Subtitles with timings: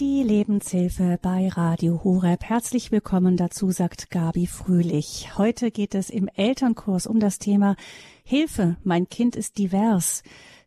[0.00, 2.42] Die Lebenshilfe bei Radio Horeb.
[2.42, 5.36] Herzlich willkommen dazu, sagt Gabi Fröhlich.
[5.36, 7.76] Heute geht es im Elternkurs um das Thema
[8.24, 10.22] Hilfe, mein Kind ist divers.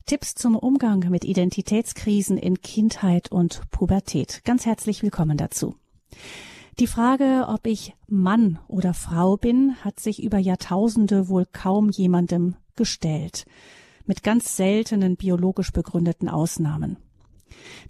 [0.05, 4.43] Tipps zum Umgang mit Identitätskrisen in Kindheit und Pubertät.
[4.43, 5.73] Ganz herzlich willkommen dazu.
[6.77, 12.55] Die Frage, ob ich Mann oder Frau bin, hat sich über Jahrtausende wohl kaum jemandem
[12.75, 13.47] gestellt.
[14.05, 16.97] Mit ganz seltenen biologisch begründeten Ausnahmen.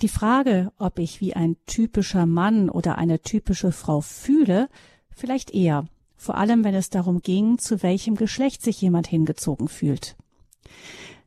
[0.02, 4.70] Die Frage, ob ich wie ein typischer Mann oder eine typische Frau fühle,
[5.10, 10.16] vielleicht eher, vor allem wenn es darum ging, zu welchem Geschlecht sich jemand hingezogen fühlt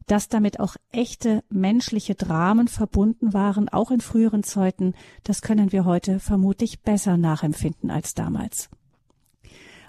[0.06, 5.84] dass damit auch echte menschliche Dramen verbunden waren, auch in früheren Zeiten, das können wir
[5.84, 8.70] heute vermutlich besser nachempfinden als damals.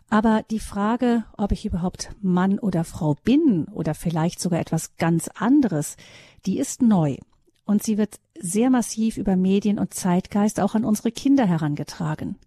[0.10, 5.28] Aber die Frage, ob ich überhaupt Mann oder Frau bin oder vielleicht sogar etwas ganz
[5.28, 5.98] anderes,
[6.46, 7.18] die ist neu.
[7.66, 12.38] Und sie wird sehr massiv über Medien und Zeitgeist auch an unsere Kinder herangetragen.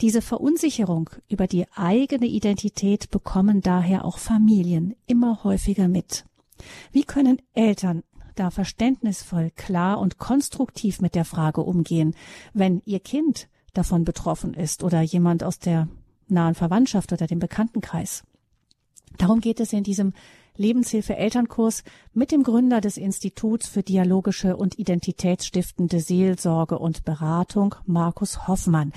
[0.00, 6.24] Diese Verunsicherung über die eigene Identität bekommen daher auch Familien immer häufiger mit.
[6.90, 8.02] Wie können Eltern
[8.34, 12.14] da verständnisvoll, klar und konstruktiv mit der Frage umgehen,
[12.52, 15.88] wenn ihr Kind davon betroffen ist oder jemand aus der
[16.26, 18.24] nahen Verwandtschaft oder dem Bekanntenkreis?
[19.18, 20.12] Darum geht es in diesem
[20.56, 28.46] Lebenshilfe Elternkurs mit dem Gründer des Instituts für dialogische und identitätsstiftende Seelsorge und Beratung, Markus
[28.46, 28.92] Hoffmann.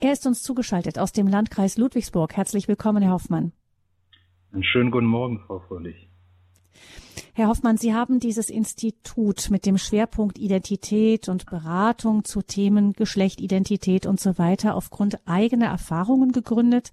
[0.00, 2.34] Er ist uns zugeschaltet aus dem Landkreis Ludwigsburg.
[2.34, 3.52] Herzlich willkommen, Herr Hoffmann.
[4.52, 6.08] Einen schönen guten Morgen, Frau Fröhlich.
[7.34, 13.40] Herr Hoffmann, Sie haben dieses Institut mit dem Schwerpunkt Identität und Beratung zu Themen Geschlecht,
[13.40, 16.90] Identität und so weiter aufgrund eigener Erfahrungen gegründet.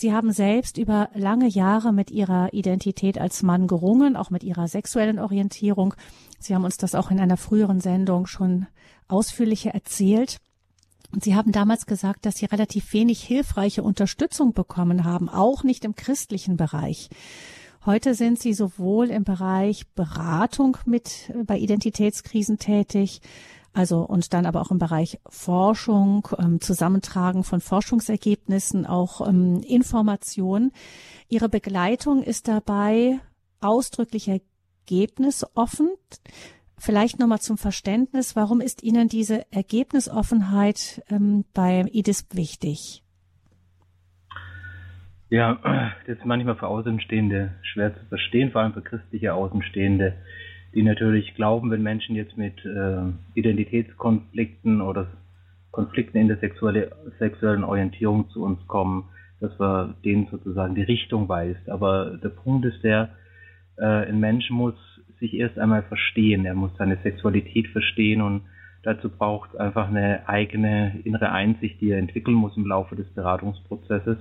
[0.00, 4.68] Sie haben selbst über lange Jahre mit Ihrer Identität als Mann gerungen, auch mit Ihrer
[4.68, 5.94] sexuellen Orientierung.
[6.38, 8.68] Sie haben uns das auch in einer früheren Sendung schon
[9.08, 10.38] ausführlicher erzählt.
[11.12, 15.84] Und Sie haben damals gesagt, dass Sie relativ wenig hilfreiche Unterstützung bekommen haben, auch nicht
[15.84, 17.10] im christlichen Bereich.
[17.84, 23.20] Heute sind Sie sowohl im Bereich Beratung mit äh, bei Identitätskrisen tätig,
[23.78, 30.72] also und dann aber auch im Bereich Forschung, ähm, Zusammentragen von Forschungsergebnissen, auch ähm, Information.
[31.28, 33.20] Ihre Begleitung ist dabei
[33.60, 35.90] ausdrücklich ergebnisoffen.
[36.76, 43.04] Vielleicht nochmal zum Verständnis, warum ist Ihnen diese Ergebnisoffenheit ähm, beim IDIS wichtig?
[45.30, 50.14] Ja, das ist manchmal für Außenstehende schwer zu verstehen, vor allem für christliche Außenstehende,
[50.74, 53.00] die natürlich glauben, wenn Menschen jetzt mit äh,
[53.34, 55.08] Identitätskonflikten oder
[55.70, 59.08] Konflikten in der sexuelle, sexuellen Orientierung zu uns kommen,
[59.40, 61.68] dass wir denen sozusagen die Richtung weist.
[61.68, 63.10] Aber der Punkt ist der,
[63.76, 64.74] äh, ein Mensch muss
[65.20, 68.42] sich erst einmal verstehen, er muss seine Sexualität verstehen und
[68.82, 73.08] dazu braucht es einfach eine eigene innere Einsicht, die er entwickeln muss im Laufe des
[73.14, 74.18] Beratungsprozesses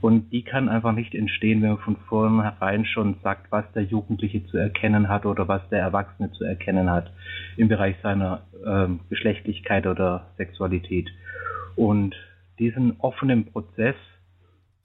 [0.00, 4.44] und die kann einfach nicht entstehen, wenn man von vornherein schon sagt, was der Jugendliche
[4.46, 7.10] zu erkennen hat oder was der Erwachsene zu erkennen hat
[7.56, 11.08] im Bereich seiner ähm, Geschlechtlichkeit oder Sexualität.
[11.76, 12.14] Und
[12.58, 13.96] diesen offenen Prozess,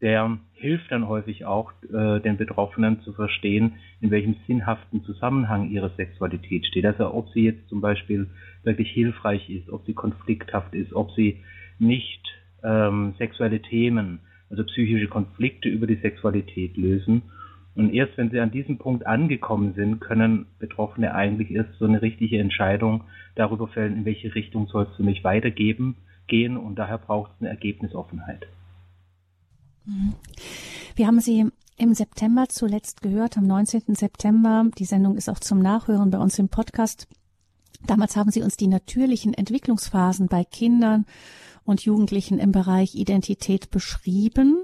[0.02, 5.90] der hilft dann häufig auch äh, den Betroffenen zu verstehen, in welchem sinnhaften Zusammenhang ihre
[5.98, 6.86] Sexualität steht.
[6.86, 8.28] Also ob sie jetzt zum Beispiel
[8.64, 11.44] wirklich hilfreich ist, ob sie konflikthaft ist, ob sie
[11.78, 12.22] nicht
[12.64, 17.24] ähm, sexuelle Themen also psychische Konflikte über die Sexualität lösen.
[17.76, 22.02] Und erst wenn sie an diesem Punkt angekommen sind, können Betroffene eigentlich erst so eine
[22.02, 23.04] richtige Entscheidung
[23.36, 25.96] darüber fällen, in welche Richtung soll es für mich weitergeben
[26.28, 26.58] gehen.
[26.58, 28.48] Und daher braucht es eine Ergebnisoffenheit.
[29.86, 30.14] Mhm.
[30.96, 31.46] Wir haben Sie
[31.78, 33.96] im September zuletzt gehört, am 19.
[33.96, 34.66] September.
[34.78, 37.08] Die Sendung ist auch zum Nachhören bei uns im Podcast.
[37.88, 41.06] Damals haben Sie uns die natürlichen Entwicklungsphasen bei Kindern
[41.70, 44.64] und Jugendlichen im Bereich Identität beschrieben.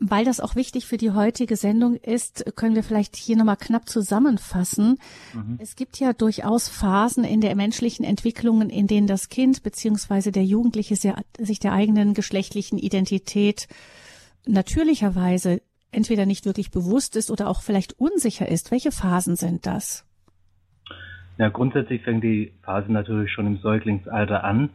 [0.00, 3.88] Weil das auch wichtig für die heutige Sendung ist, können wir vielleicht hier nochmal knapp
[3.88, 4.98] zusammenfassen.
[5.34, 5.58] Mhm.
[5.60, 10.44] Es gibt ja durchaus Phasen in der menschlichen Entwicklung, in denen das Kind beziehungsweise der
[10.44, 13.66] Jugendliche sich der eigenen geschlechtlichen Identität
[14.46, 18.70] natürlicherweise entweder nicht wirklich bewusst ist oder auch vielleicht unsicher ist.
[18.70, 20.04] Welche Phasen sind das?
[21.38, 24.70] Ja, grundsätzlich fängt die Phase natürlich schon im Säuglingsalter an.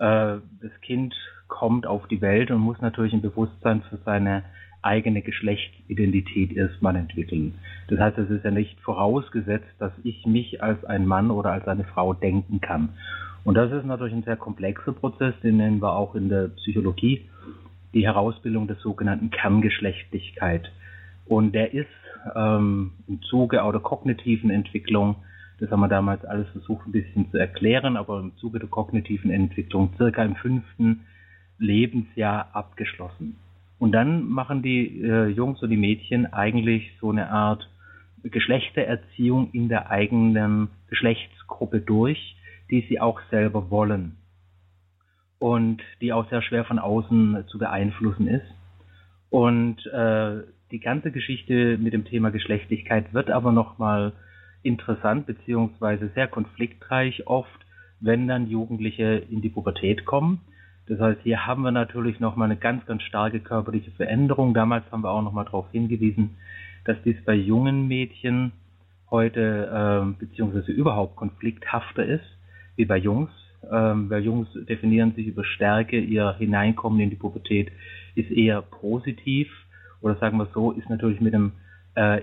[0.00, 1.14] Äh, das Kind
[1.46, 4.42] kommt auf die Welt und muss natürlich ein Bewusstsein für seine
[4.82, 7.54] eigene Geschlechtsidentität erstmal entwickeln.
[7.88, 11.68] Das heißt, es ist ja nicht vorausgesetzt, dass ich mich als ein Mann oder als
[11.68, 12.90] eine Frau denken kann.
[13.44, 17.26] Und das ist natürlich ein sehr komplexer Prozess, den nennen wir auch in der Psychologie
[17.92, 20.70] die Herausbildung der sogenannten Kerngeschlechtlichkeit.
[21.26, 21.88] Und der ist
[22.34, 25.16] ähm, im Zuge auch der kognitiven Entwicklung
[25.60, 29.30] Das haben wir damals alles versucht ein bisschen zu erklären, aber im Zuge der kognitiven
[29.30, 31.06] Entwicklung circa im fünften
[31.58, 33.36] Lebensjahr abgeschlossen.
[33.78, 37.68] Und dann machen die äh, Jungs und die Mädchen eigentlich so eine Art
[38.22, 42.36] Geschlechtererziehung in der eigenen Geschlechtsgruppe durch,
[42.70, 44.16] die sie auch selber wollen
[45.38, 48.46] und die auch sehr schwer von außen zu beeinflussen ist.
[49.30, 54.12] Und äh, die ganze Geschichte mit dem Thema Geschlechtlichkeit wird aber nochmal
[54.62, 57.48] interessant beziehungsweise sehr konfliktreich oft,
[58.00, 60.40] wenn dann Jugendliche in die Pubertät kommen.
[60.86, 64.54] Das heißt, hier haben wir natürlich nochmal eine ganz, ganz starke körperliche Veränderung.
[64.54, 66.36] Damals haben wir auch nochmal darauf hingewiesen,
[66.84, 68.52] dass dies bei jungen Mädchen
[69.10, 69.70] heute
[70.10, 72.24] äh, beziehungsweise überhaupt konflikthafter ist
[72.76, 73.30] wie bei Jungs.
[73.70, 77.70] Ähm, weil Jungs definieren sich über Stärke, ihr Hineinkommen in die Pubertät
[78.14, 79.48] ist eher positiv
[80.00, 81.52] oder sagen wir so, ist natürlich mit einem
[81.94, 82.22] äh,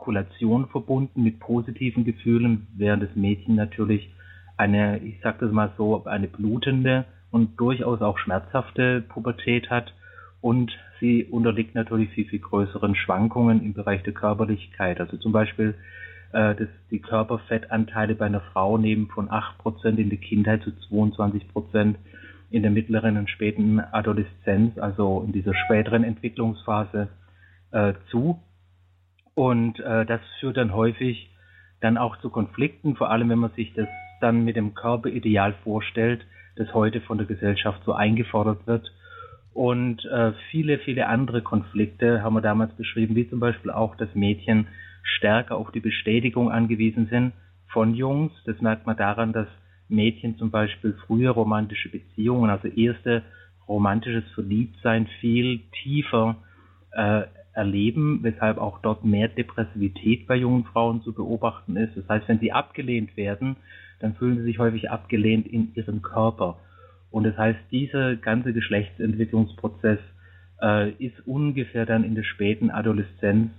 [0.00, 4.10] Ejakulation verbunden, mit positiven Gefühlen, während das Mädchen natürlich
[4.56, 9.92] eine, ich sag das mal so, eine blutende und durchaus auch schmerzhafte Pubertät hat
[10.40, 15.00] und sie unterliegt natürlich viel, viel größeren Schwankungen im Bereich der Körperlichkeit.
[15.00, 15.74] Also zum Beispiel
[16.32, 21.94] äh, dass die Körperfettanteile bei einer Frau nehmen von 8% in der Kindheit zu 22%
[22.50, 27.08] in der mittleren und späten Adoleszenz, also in dieser späteren Entwicklungsphase
[27.72, 28.40] äh, zu.
[29.40, 31.30] Und äh, das führt dann häufig
[31.80, 33.88] dann auch zu Konflikten, vor allem wenn man sich das
[34.20, 36.26] dann mit dem Körperideal vorstellt,
[36.56, 38.92] das heute von der Gesellschaft so eingefordert wird.
[39.54, 44.14] Und äh, viele, viele andere Konflikte haben wir damals beschrieben, wie zum Beispiel auch das
[44.14, 44.66] Mädchen
[45.02, 47.32] stärker auf die Bestätigung angewiesen sind
[47.72, 48.32] von Jungs.
[48.44, 49.48] Das merkt man daran, dass
[49.88, 53.22] Mädchen zum Beispiel frühe romantische Beziehungen, also erste
[53.66, 56.36] romantisches Verliebtsein viel tiefer
[56.92, 57.22] äh,
[57.52, 61.96] erleben, weshalb auch dort mehr Depressivität bei jungen Frauen zu beobachten ist.
[61.96, 63.56] Das heißt, wenn sie abgelehnt werden,
[64.00, 66.58] dann fühlen sie sich häufig abgelehnt in ihrem Körper.
[67.10, 69.98] Und das heißt, dieser ganze Geschlechtsentwicklungsprozess
[70.62, 73.50] äh, ist ungefähr dann in der späten Adoleszenz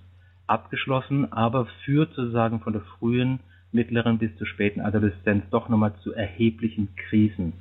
[0.48, 3.40] abgeschlossen, aber führt sozusagen von der frühen,
[3.72, 7.54] mittleren bis zur späten Adoleszenz doch nochmal zu erheblichen Krisen.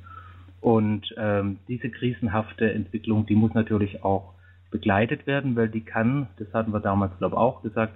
[0.59, 4.33] Und ähm, diese krisenhafte Entwicklung, die muss natürlich auch
[4.71, 7.93] begleitet werden, weil die kann, das hatten wir damals glaube ich auch gesagt,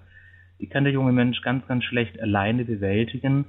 [0.59, 3.45] die kann der junge Mensch ganz, ganz schlecht alleine bewältigen,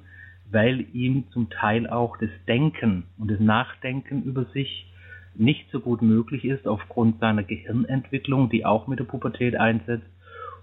[0.51, 4.93] weil ihm zum Teil auch das Denken und das Nachdenken über sich
[5.35, 10.07] nicht so gut möglich ist aufgrund seiner Gehirnentwicklung, die auch mit der Pubertät einsetzt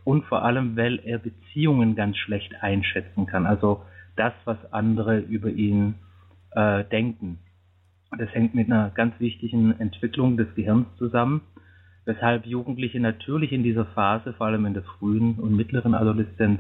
[0.04, 3.46] und vor allem, weil er Beziehungen ganz schlecht einschätzen kann.
[3.46, 3.84] Also
[4.16, 5.96] das, was andere über ihn
[6.52, 7.40] äh, denken.
[8.18, 11.42] Das hängt mit einer ganz wichtigen Entwicklung des Gehirns zusammen,
[12.06, 16.60] weshalb Jugendliche natürlich in dieser Phase, vor allem in der frühen und mittleren Adoleszenz,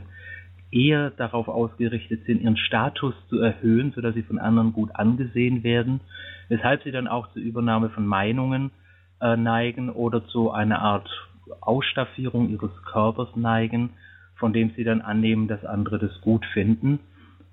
[0.71, 6.01] eher darauf ausgerichtet sind, ihren Status zu erhöhen, sodass sie von anderen gut angesehen werden,
[6.49, 8.71] weshalb sie dann auch zur Übernahme von Meinungen
[9.21, 11.09] äh, neigen oder zu einer Art
[11.61, 13.91] Ausstaffierung ihres Körpers neigen,
[14.35, 16.99] von dem sie dann annehmen, dass andere das gut finden.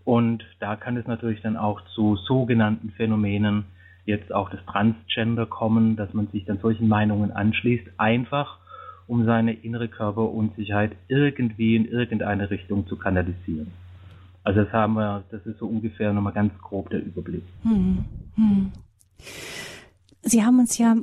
[0.04, 3.64] Und da kann es natürlich dann auch zu sogenannten Phänomenen,
[4.10, 8.58] jetzt auch das Transgender kommen, dass man sich dann solchen Meinungen anschließt, einfach
[9.06, 13.72] um seine innere Körperunsicherheit irgendwie in irgendeine Richtung zu kanalisieren.
[14.44, 17.42] Also das haben wir, das ist so ungefähr nochmal ganz grob der Überblick.
[17.62, 18.04] Hm,
[18.36, 18.72] hm.
[20.22, 20.96] Sie haben uns ja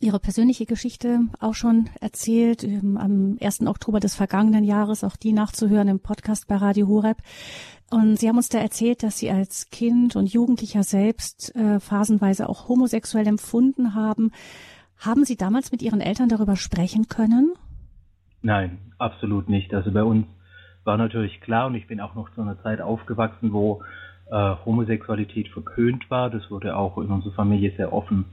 [0.00, 3.66] Ihre persönliche Geschichte auch schon erzählt, ähm, am 1.
[3.66, 7.18] Oktober des vergangenen Jahres, auch die nachzuhören im Podcast bei Radio Horeb.
[7.92, 12.48] Und Sie haben uns da erzählt, dass Sie als Kind und Jugendlicher selbst äh, phasenweise
[12.48, 14.30] auch homosexuell empfunden haben.
[14.98, 17.52] Haben Sie damals mit Ihren Eltern darüber sprechen können?
[18.40, 19.74] Nein, absolut nicht.
[19.74, 20.26] Also bei uns
[20.84, 23.82] war natürlich klar, und ich bin auch noch zu einer Zeit aufgewachsen, wo
[24.30, 26.30] äh, Homosexualität verpönt war.
[26.30, 28.24] Das wurde auch in unserer Familie sehr offen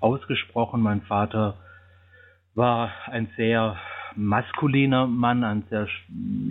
[0.00, 0.80] ausgesprochen.
[0.80, 1.56] Mein Vater
[2.54, 3.76] war ein sehr
[4.16, 5.86] maskuliner Mann, ein sehr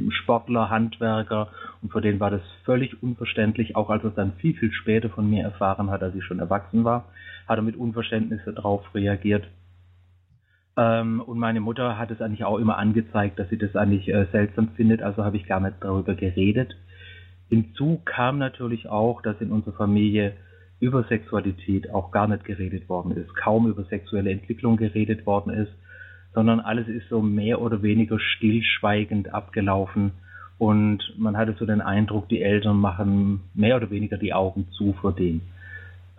[0.10, 1.50] Sportler, Handwerker
[1.82, 5.10] und für den war das völlig unverständlich, auch als er es dann viel, viel später
[5.10, 7.06] von mir erfahren hat, als ich schon erwachsen war,
[7.48, 9.48] hat er mit Unverständnis darauf reagiert.
[10.77, 14.25] Ähm, und meine Mutter hat es eigentlich auch immer angezeigt, dass sie das eigentlich äh,
[14.32, 16.75] seltsam findet, also habe ich gar nicht darüber geredet.
[17.50, 20.34] Hinzu kam natürlich auch, dass in unserer Familie
[20.80, 25.72] über Sexualität auch gar nicht geredet worden ist, kaum über sexuelle Entwicklung geredet worden ist,
[26.34, 30.12] sondern alles ist so mehr oder weniger stillschweigend abgelaufen
[30.62, 34.94] und man hatte so den Eindruck, die Eltern machen mehr oder weniger die Augen zu
[34.94, 35.42] vor dem.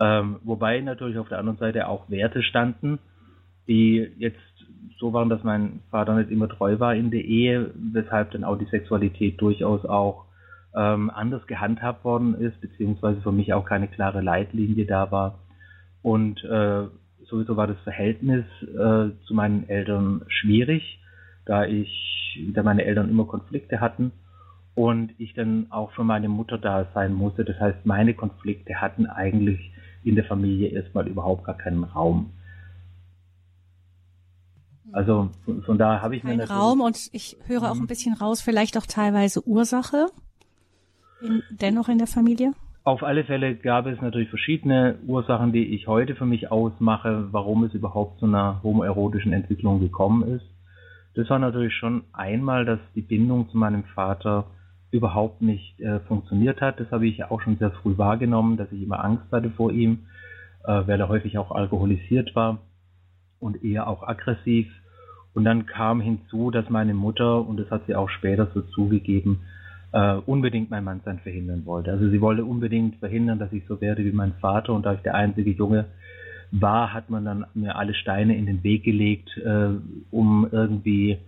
[0.01, 2.99] Ähm, wobei natürlich auf der anderen Seite auch Werte standen,
[3.69, 4.37] die jetzt
[4.99, 8.57] so waren, dass mein Vater nicht immer treu war in der Ehe, weshalb dann auch
[8.57, 10.25] die Sexualität durchaus auch
[10.75, 15.39] ähm, anders gehandhabt worden ist, beziehungsweise für mich auch keine klare Leitlinie da war.
[16.01, 16.83] Und äh,
[17.33, 20.99] sowieso war das Verhältnis äh, zu meinen Eltern schwierig,
[21.45, 24.11] da ich, da meine Eltern immer Konflikte hatten
[24.75, 27.43] und ich dann auch für meine Mutter da sein musste.
[27.43, 29.71] Das heißt, meine Konflikte hatten eigentlich
[30.03, 32.31] in der Familie erstmal überhaupt gar keinen Raum.
[34.91, 38.13] Also von, von da habe ich Kein mir Raum und ich höre auch ein bisschen
[38.13, 40.05] raus, vielleicht auch teilweise Ursache
[41.23, 42.53] in, dennoch in der Familie.
[42.85, 47.63] Auf alle Fälle gab es natürlich verschiedene Ursachen, die ich heute für mich ausmache, warum
[47.63, 50.45] es überhaupt zu einer homoerotischen Entwicklung gekommen ist.
[51.15, 54.47] Das war natürlich schon einmal, dass die Bindung zu meinem Vater
[54.91, 56.77] überhaupt nicht äh, funktioniert hat.
[56.81, 60.07] Das habe ich auch schon sehr früh wahrgenommen, dass ich immer Angst hatte vor ihm,
[60.65, 62.59] äh, weil er häufig auch alkoholisiert war
[63.39, 64.67] und eher auch aggressiv.
[65.33, 69.39] Und dann kam hinzu, dass meine Mutter, und das hat sie auch später so zugegeben,
[69.93, 71.91] äh, unbedingt mein Mannsein verhindern wollte.
[71.91, 74.73] Also sie wollte unbedingt verhindern, dass ich so werde wie mein Vater.
[74.73, 75.85] Und da ich der einzige Junge
[76.51, 79.69] war, hat man dann mir alle Steine in den Weg gelegt, äh,
[80.11, 81.19] um irgendwie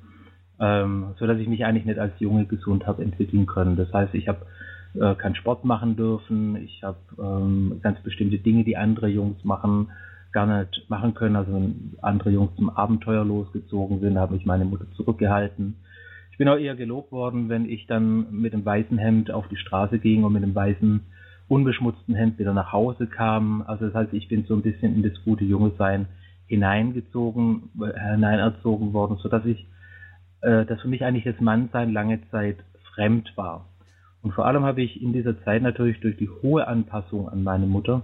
[0.60, 3.76] ähm, so dass ich mich eigentlich nicht als Junge gesund habe entwickeln können.
[3.76, 4.46] Das heißt, ich habe
[4.94, 9.90] äh, keinen Sport machen dürfen, ich habe ähm, ganz bestimmte Dinge, die andere Jungs machen,
[10.32, 11.36] gar nicht machen können.
[11.36, 15.76] Also wenn andere Jungs zum Abenteuer losgezogen sind, habe ich meine Mutter zurückgehalten.
[16.36, 19.56] Ich bin auch eher gelobt worden, wenn ich dann mit dem weißen Hemd auf die
[19.56, 21.00] Straße ging und mit dem weißen
[21.48, 23.62] unbeschmutzten Hemd wieder nach Hause kam.
[23.62, 26.08] Also das heißt, ich bin so ein bisschen in das gute Junge sein
[26.48, 29.66] hineingezogen, hineinerzogen worden, so dass ich
[30.42, 32.58] äh, dass für mich eigentlich das Mannsein lange Zeit
[32.94, 33.70] fremd war.
[34.22, 37.66] Und vor allem habe ich in dieser Zeit natürlich durch die hohe Anpassung an meine
[37.66, 38.02] Mutter,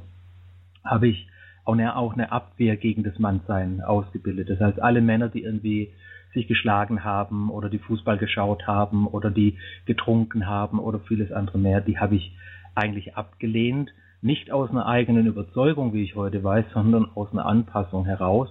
[0.86, 1.28] habe ich
[1.66, 4.50] auch eine, auch eine Abwehr gegen das Mannsein ausgebildet.
[4.50, 5.92] Das heißt, alle Männer, die irgendwie
[6.34, 11.58] sich geschlagen haben oder die Fußball geschaut haben oder die getrunken haben oder vieles andere
[11.58, 12.36] mehr, die habe ich
[12.76, 13.92] eigentlich abgelehnt.
[14.22, 18.50] Nicht aus einer eigenen Überzeugung, wie ich heute weiß, sondern aus einer Anpassung heraus.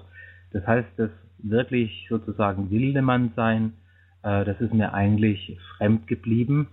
[0.53, 3.75] Das heißt, das wirklich sozusagen wilde Mannsein,
[4.23, 6.69] äh, das ist mir eigentlich fremd geblieben.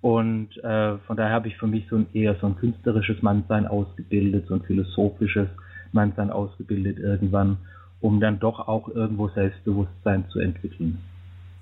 [0.00, 3.66] Und äh, von daher habe ich für mich so ein eher so ein künstlerisches Mannsein
[3.66, 5.48] ausgebildet, so ein philosophisches
[5.92, 7.58] Mannsein ausgebildet irgendwann,
[8.00, 10.98] um dann doch auch irgendwo Selbstbewusstsein zu entwickeln.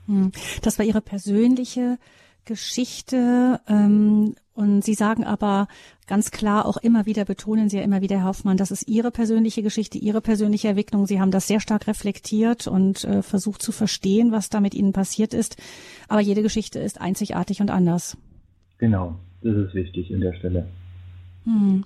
[0.06, 0.32] Hm.
[0.62, 1.98] Das war Ihre persönliche
[2.44, 3.60] Geschichte.
[3.68, 5.66] Ähm, und Sie sagen aber
[6.06, 9.10] ganz klar auch immer wieder, betonen Sie ja immer wieder, Herr Hoffmann, das ist Ihre
[9.10, 11.06] persönliche Geschichte, Ihre persönliche Entwicklung.
[11.06, 14.92] Sie haben das sehr stark reflektiert und äh, versucht zu verstehen, was da mit Ihnen
[14.92, 15.56] passiert ist.
[16.08, 18.16] Aber jede Geschichte ist einzigartig und anders.
[18.78, 20.68] Genau, das ist wichtig an der Stelle.
[21.44, 21.84] Hm.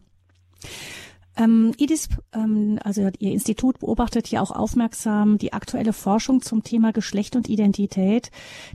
[1.38, 6.92] Ähm, IDIS, ähm, also Ihr Institut beobachtet ja auch aufmerksam die aktuelle Forschung zum Thema
[6.92, 8.30] Geschlecht und Identität.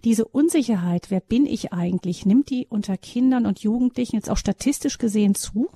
[0.05, 4.97] Diese Unsicherheit, wer bin ich eigentlich, nimmt die unter Kindern und Jugendlichen jetzt auch statistisch
[4.97, 5.69] gesehen zu?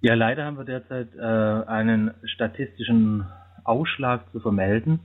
[0.00, 3.26] Ja, leider haben wir derzeit äh, einen statistischen
[3.64, 5.00] Ausschlag zu vermelden.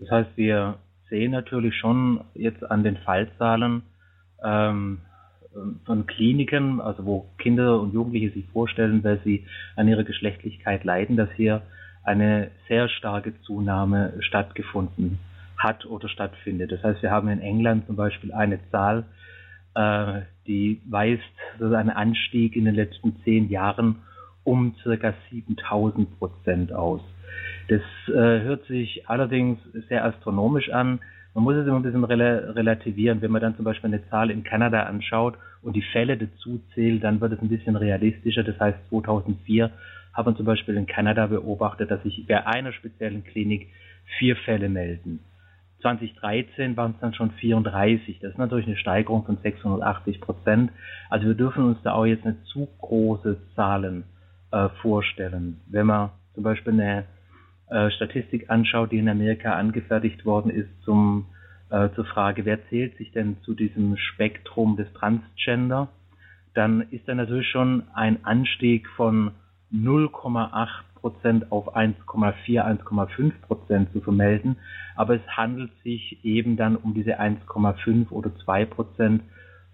[0.00, 0.78] Das heißt, wir
[1.10, 3.82] sehen natürlich schon jetzt an den Fallzahlen,
[4.42, 5.02] ähm,
[5.84, 9.44] von Kliniken, also wo Kinder und Jugendliche sich vorstellen, weil sie
[9.76, 11.62] an ihrer Geschlechtlichkeit leiden, dass hier
[12.02, 15.18] eine sehr starke Zunahme stattgefunden
[15.56, 16.72] hat oder stattfindet.
[16.72, 19.04] Das heißt, wir haben in England zum Beispiel eine Zahl,
[19.74, 21.22] äh, die weist
[21.58, 23.96] also einen Anstieg in den letzten zehn Jahren
[24.44, 27.00] um circa 7000 Prozent aus.
[27.68, 29.58] Das äh, hört sich allerdings
[29.88, 31.00] sehr astronomisch an.
[31.34, 33.20] Man muss es immer ein bisschen rel relativieren.
[33.20, 37.02] Wenn man dann zum Beispiel eine Zahl in Kanada anschaut und die Fälle dazu zählt,
[37.02, 38.44] dann wird es ein bisschen realistischer.
[38.44, 39.70] Das heißt, 2004
[40.12, 43.68] hat man zum Beispiel in Kanada beobachtet, dass sich bei einer speziellen Klinik
[44.18, 45.20] vier Fälle melden.
[45.80, 48.20] 2013 waren es dann schon 34.
[48.20, 50.70] Das ist natürlich eine Steigerung von 680 Prozent.
[51.10, 54.04] Also wir dürfen uns da auch jetzt nicht zu große Zahlen
[54.50, 55.60] äh, vorstellen.
[55.66, 57.04] Wenn man zum Beispiel eine
[57.68, 61.26] äh, Statistik anschaut, die in Amerika angefertigt worden ist zum,
[61.70, 65.88] äh, zur Frage, wer zählt sich denn zu diesem Spektrum des Transgender,
[66.54, 69.32] dann ist da natürlich schon ein Anstieg von
[69.72, 74.56] 0,8 Prozent auf 1,4, 1,5 Prozent zu vermelden.
[74.96, 79.22] Aber es handelt sich eben dann um diese 1,5 oder 2 Prozent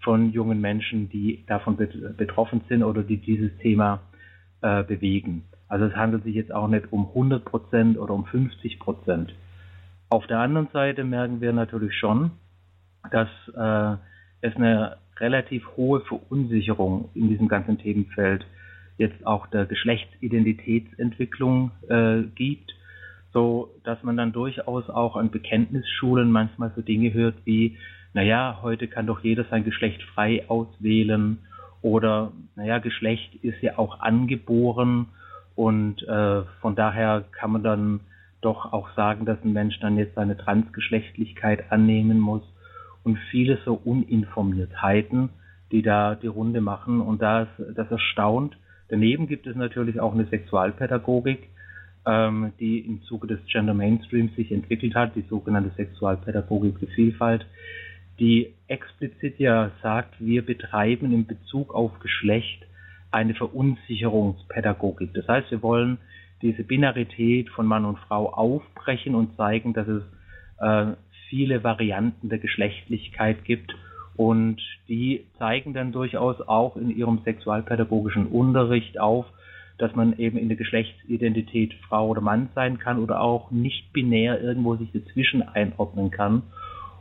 [0.01, 3.99] von jungen Menschen, die davon betroffen sind oder die dieses Thema
[4.61, 5.43] äh, bewegen.
[5.71, 9.33] Also es handelt sich jetzt auch nicht um 100 Prozent oder um 50 Prozent.
[10.09, 12.31] Auf der anderen Seite merken wir natürlich schon,
[13.09, 13.95] dass äh,
[14.41, 18.45] es eine relativ hohe Verunsicherung in diesem ganzen Themenfeld
[18.97, 22.75] jetzt auch der Geschlechtsidentitätsentwicklung äh, gibt,
[23.31, 27.77] so dass man dann durchaus auch an Bekenntnisschulen manchmal so Dinge hört wie
[28.13, 31.37] naja, heute kann doch jeder sein Geschlecht frei auswählen
[31.81, 35.07] oder, naja, Geschlecht ist ja auch angeboren
[35.55, 37.99] und äh, von daher kann man dann
[38.41, 42.41] doch auch sagen, dass ein Mensch dann jetzt seine Transgeschlechtlichkeit annehmen muss
[43.03, 45.29] und viele so Uninformiertheiten,
[45.71, 48.57] die da die Runde machen und das, das erstaunt.
[48.89, 51.47] Daneben gibt es natürlich auch eine Sexualpädagogik,
[52.05, 57.45] ähm, die im Zuge des Gender Mainstreams sich entwickelt hat, die sogenannte Sexualpädagogik für Vielfalt,
[58.19, 62.65] die explizit ja sagt, wir betreiben in Bezug auf Geschlecht
[63.11, 65.13] eine Verunsicherungspädagogik.
[65.13, 65.97] Das heißt, wir wollen
[66.41, 70.03] diese Binarität von Mann und Frau aufbrechen und zeigen, dass es
[70.59, 70.93] äh,
[71.29, 73.75] viele Varianten der Geschlechtlichkeit gibt
[74.15, 79.25] und die zeigen dann durchaus auch in ihrem sexualpädagogischen Unterricht auf,
[79.77, 84.41] dass man eben in der Geschlechtsidentität Frau oder Mann sein kann oder auch nicht binär
[84.41, 86.43] irgendwo sich dazwischen einordnen kann.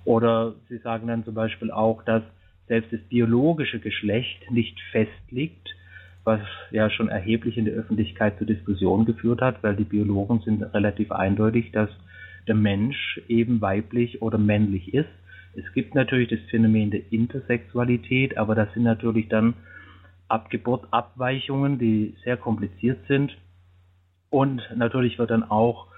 [0.05, 2.23] Oder sie sagen dann zum Beispiel auch, dass
[2.69, 5.69] selbst das biologische Geschlecht nicht festliegt,
[6.25, 10.63] was ja schon erheblich in der Öffentlichkeit zur Diskussion geführt hat, weil die Biologen sind
[10.63, 11.91] relativ eindeutig, dass
[12.47, 15.09] der Mensch eben weiblich oder männlich ist.
[15.55, 19.55] Es gibt natürlich das Phänomen der Intersexualität, aber das sind natürlich dann
[20.29, 23.37] ab Geburt Abweichungen, die sehr kompliziert sind.
[24.31, 25.89] Und natürlich wird dann auch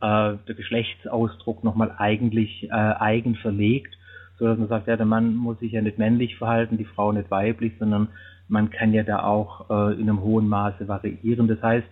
[0.00, 3.96] äh, der Geschlechtsausdruck nochmal eigentlich äh, eigen verlegt,
[4.38, 7.12] so dass man sagt, ja, der Mann muss sich ja nicht männlich verhalten, die Frau
[7.12, 8.08] nicht weiblich, sondern
[8.48, 11.48] man kann ja da auch äh, in einem hohen Maße variieren.
[11.48, 11.86] Das heißt,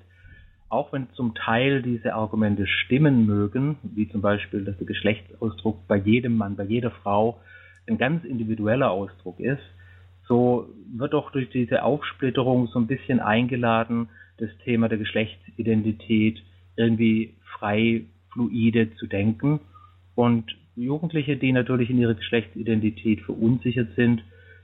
[0.68, 5.96] auch wenn zum Teil diese Argumente stimmen mögen, wie zum Beispiel, dass der Geschlechtsausdruck bei
[5.96, 7.40] jedem Mann, bei jeder Frau
[7.88, 9.62] ein ganz individueller Ausdruck ist,
[10.28, 16.40] so wird doch durch diese Aufsplitterung so ein bisschen eingeladen, das Thema der Geschlechtsidentität
[16.76, 19.60] irgendwie frei, fluide zu denken.
[20.14, 24.22] Und Jugendliche, die natürlich in ihrer Geschlechtsidentität verunsichert sind,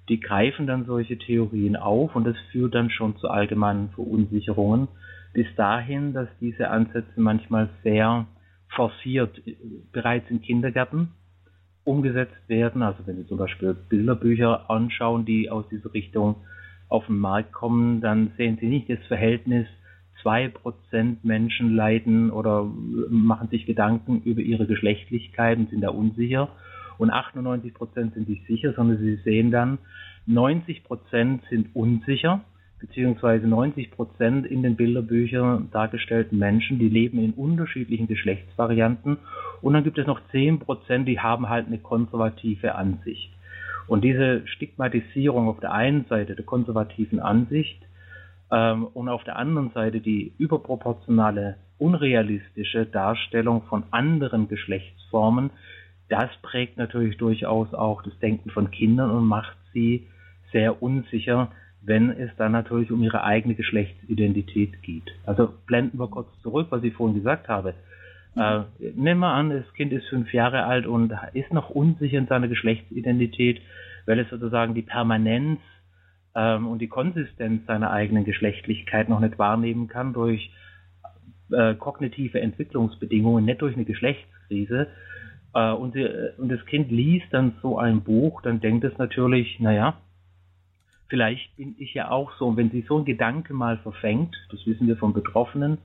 [0.08, 4.88] die greifen dann solche Theorien auf und das führt dann schon zu allgemeinen Verunsicherungen
[5.32, 8.26] bis dahin, dass diese Ansätze manchmal sehr
[8.68, 9.42] forciert
[9.92, 11.08] bereits in Kindergärten
[11.84, 12.82] umgesetzt werden.
[12.82, 16.36] Also wenn Sie zum Beispiel Bilderbücher anschauen, die aus dieser Richtung
[16.88, 19.66] auf den Markt kommen, dann sehen Sie nicht das Verhältnis,
[20.26, 22.68] zwei Prozent Menschen leiden oder
[23.10, 26.48] machen sich Gedanken über ihre Geschlechtlichkeit und sind da unsicher
[26.98, 29.78] und 98 Prozent sind sich sicher, sondern Sie sehen dann,
[30.26, 32.40] 90 Prozent sind unsicher
[32.80, 39.18] beziehungsweise 90 Prozent in den Bilderbüchern dargestellten Menschen, die leben in unterschiedlichen Geschlechtsvarianten
[39.62, 43.30] und dann gibt es noch 10 Prozent, die haben halt eine konservative Ansicht.
[43.86, 47.78] Und diese Stigmatisierung auf der einen Seite der konservativen Ansicht
[48.50, 55.50] ähm, und auf der anderen Seite die überproportionale, unrealistische Darstellung von anderen Geschlechtsformen,
[56.08, 60.06] das prägt natürlich durchaus auch das Denken von Kindern und macht sie
[60.52, 61.50] sehr unsicher,
[61.82, 65.04] wenn es dann natürlich um ihre eigene Geschlechtsidentität geht.
[65.24, 67.74] Also blenden wir kurz zurück, was ich vorhin gesagt habe.
[68.34, 68.42] Mhm.
[68.42, 72.26] Äh, nehmen wir an, das Kind ist fünf Jahre alt und ist noch unsicher in
[72.26, 73.60] seiner Geschlechtsidentität,
[74.06, 75.60] weil es sozusagen die Permanenz
[76.36, 80.52] ähm, und die Konsistenz seiner eigenen Geschlechtlichkeit noch nicht wahrnehmen kann durch
[81.50, 84.88] äh, kognitive Entwicklungsbedingungen, nicht durch eine Geschlechtskrise.
[85.54, 89.58] Äh, und, sie, und das Kind liest dann so ein Buch, dann denkt es natürlich,
[89.60, 89.96] naja,
[91.08, 92.48] vielleicht bin ich ja auch so.
[92.48, 95.78] Und wenn sich so ein Gedanke mal verfängt, das wissen wir von Betroffenen,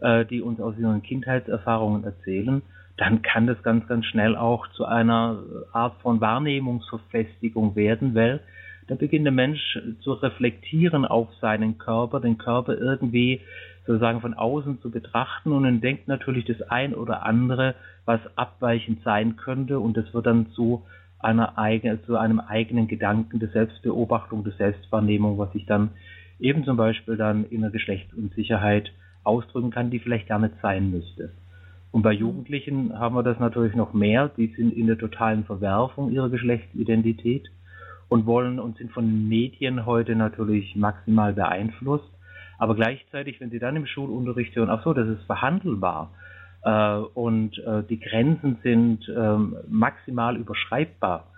[0.00, 2.60] äh, die uns aus ihren Kindheitserfahrungen erzählen,
[2.98, 8.40] dann kann das ganz, ganz schnell auch zu einer Art von Wahrnehmungsverfestigung werden, weil
[8.88, 13.40] da beginnt der Mensch zu reflektieren auf seinen Körper, den Körper irgendwie
[13.86, 19.02] sozusagen von außen zu betrachten und dann denkt natürlich das ein oder andere, was abweichend
[19.04, 20.82] sein könnte und das wird dann zu
[21.18, 25.90] einer eigenen, zu einem eigenen Gedanken der Selbstbeobachtung, der Selbstwahrnehmung, was sich dann
[26.38, 28.92] eben zum Beispiel dann in einer Geschlechtsunsicherheit
[29.24, 31.30] ausdrücken kann, die vielleicht gar nicht sein müsste.
[31.92, 32.12] Und bei.
[32.12, 34.30] Jugendlichen haben wir das natürlich noch mehr.
[34.36, 37.48] Die sind in der totalen Verwerfung ihrer Geschlechtsidentität
[38.08, 42.10] und wollen und sind von den Medien heute natürlich maximal beeinflusst.
[42.58, 46.10] Aber gleichzeitig, wenn sie dann im Schulunterricht hören, ach so, das ist verhandelbar,
[46.66, 49.36] äh, und äh, die Grenzen sind äh,
[49.68, 51.28] maximal überschreibbar,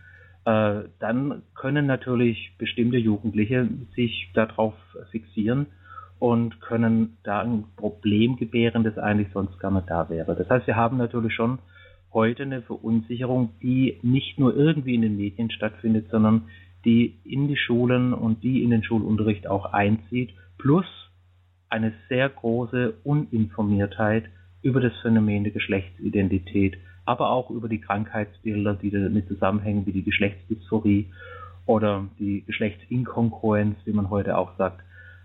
[0.98, 4.72] dann können natürlich bestimmte Jugendliche sich darauf
[5.10, 5.66] fixieren
[6.18, 10.34] und können da ein Problem gebären, das eigentlich sonst gar nicht da wäre.
[10.34, 11.58] Das heißt, wir haben natürlich schon
[12.12, 16.48] heute eine Verunsicherung, die nicht nur irgendwie in den Medien stattfindet, sondern
[16.84, 20.86] die in die Schulen und die in den Schulunterricht auch einzieht, plus
[21.68, 24.24] eine sehr große Uninformiertheit
[24.62, 30.04] über das Phänomen der Geschlechtsidentität aber auch über die Krankheitsbilder, die damit zusammenhängen, wie die
[30.04, 31.06] Geschlechtsdysphorie
[31.64, 34.84] oder die Geschlechtsinkongruenz, wie man heute auch sagt.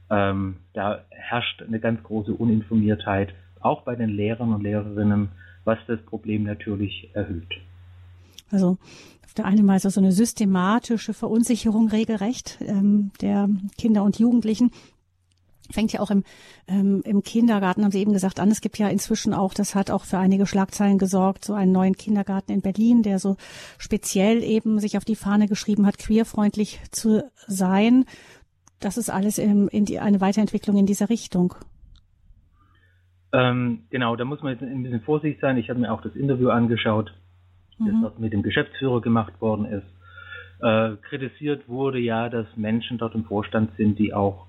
[0.10, 5.30] Ähm, da herrscht eine ganz große Uninformiertheit, auch bei den Lehrern und Lehrerinnen,
[5.66, 7.54] was das Problem natürlich erhöht.
[8.52, 8.78] Also
[9.26, 14.72] auf der einen Weise so eine systematische Verunsicherung regelrecht ähm, der Kinder und Jugendlichen
[15.72, 16.24] fängt ja auch im,
[16.68, 18.52] ähm, im Kindergarten, haben Sie eben gesagt, an.
[18.52, 21.96] Es gibt ja inzwischen auch, das hat auch für einige Schlagzeilen gesorgt, so einen neuen
[21.96, 23.38] Kindergarten in Berlin, der so
[23.78, 28.06] speziell eben sich auf die Fahne geschrieben hat, queerfreundlich zu sein.
[28.80, 31.56] Das ist alles in, in die, eine Weiterentwicklung in dieser Richtung.
[33.34, 35.58] Ähm, genau, da muss man jetzt ein bisschen vorsichtig sein.
[35.58, 37.14] Ich habe mir auch das Interview angeschaut,
[37.80, 38.04] mhm.
[38.04, 39.88] das mit dem Geschäftsführer gemacht worden ist.
[40.62, 44.46] Äh, kritisiert wurde ja, dass Menschen dort im Vorstand sind, die auch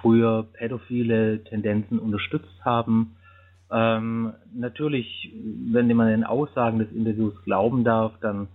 [0.00, 3.16] früher pädophile Tendenzen unterstützt haben.
[3.70, 5.32] Ähm, natürlich,
[5.70, 8.48] wenn man den Aussagen des Interviews glauben darf, dann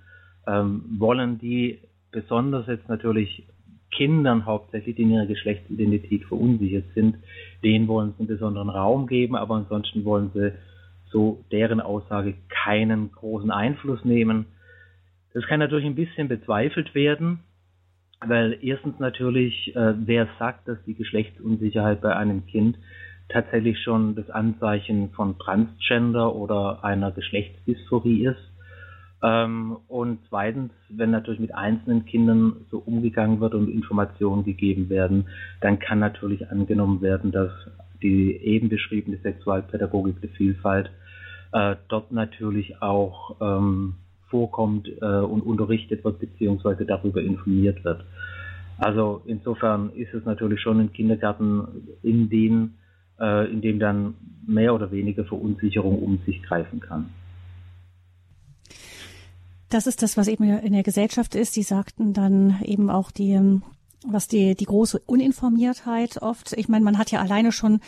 [0.47, 1.79] ähm, wollen die
[2.11, 3.47] besonders jetzt natürlich
[3.97, 7.15] Kindern hauptsächlich, die in ihrer Geschlechtsidentität verunsichert sind,
[7.63, 10.53] denen wollen sie einen besonderen Raum geben, aber ansonsten wollen sie
[11.09, 14.45] so deren Aussage keinen großen Einfluss nehmen.
[15.33, 17.39] Das kann natürlich ein bisschen bezweifelt werden,
[18.23, 22.77] weil erstens natürlich, äh, wer sagt, dass die Geschlechtsunsicherheit bei einem Kind
[23.29, 28.51] tatsächlich schon das Anzeichen von Transgender oder einer Geschlechtsdysphorie ist.
[29.23, 35.27] Ähm, und zweitens, wenn natürlich mit einzelnen Kindern so umgegangen wird und Informationen gegeben werden,
[35.61, 37.51] dann kann natürlich angenommen werden, dass
[38.01, 40.91] die eben beschriebene Sexualpädagogik der Vielfalt
[41.51, 43.95] äh, dort natürlich auch ähm,
[44.29, 48.03] vorkommt äh, und unterrichtet wird beziehungsweise darüber informiert wird.
[48.77, 52.75] Also insofern ist es natürlich schon ein Kindergarten, in dem,
[53.19, 54.13] äh, in dem dann
[54.45, 57.09] mehr oder weniger Verunsicherung um sich greifen kann.
[59.69, 61.53] Das ist das, was eben in der Gesellschaft ist.
[61.53, 63.63] Sie sagten dann eben auch die ähm,
[64.05, 67.79] was die, die große Uninformiertheit oft, ich meine, man hat ja alleine schon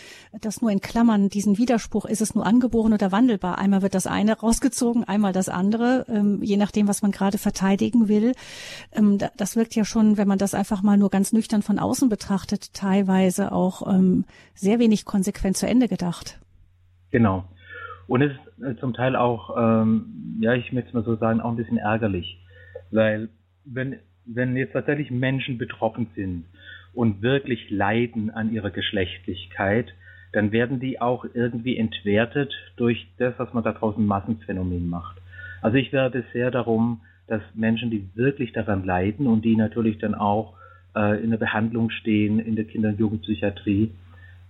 [0.42, 3.58] das nur in Klammern, diesen Widerspruch, ist es nur angeboren oder wandelbar?
[3.58, 8.08] Einmal wird das eine rausgezogen, einmal das andere, ähm, je nachdem, was man gerade verteidigen
[8.08, 8.34] will.
[8.92, 12.10] Ähm, das wirkt ja schon, wenn man das einfach mal nur ganz nüchtern von außen
[12.10, 16.40] betrachtet, teilweise auch ähm, sehr wenig konsequent zu Ende gedacht.
[17.12, 17.46] Genau.
[18.10, 21.42] Und es ist äh, zum Teil auch, ähm, ja, ich möchte es mal so sagen,
[21.42, 22.40] auch ein bisschen ärgerlich,
[22.92, 23.30] weil
[23.66, 26.46] wenn wenn jetzt tatsächlich Menschen betroffen sind
[26.94, 29.94] und wirklich leiden an ihrer Geschlechtlichkeit,
[30.34, 35.18] dann werden die auch irgendwie entwertet durch das, was man da draußen Massenphänomen macht.
[35.62, 40.14] Also ich werde sehr darum, dass Menschen, die wirklich daran leiden und die natürlich dann
[40.14, 40.54] auch
[40.96, 43.92] äh, in der Behandlung stehen in der Kinder- und Jugendpsychiatrie,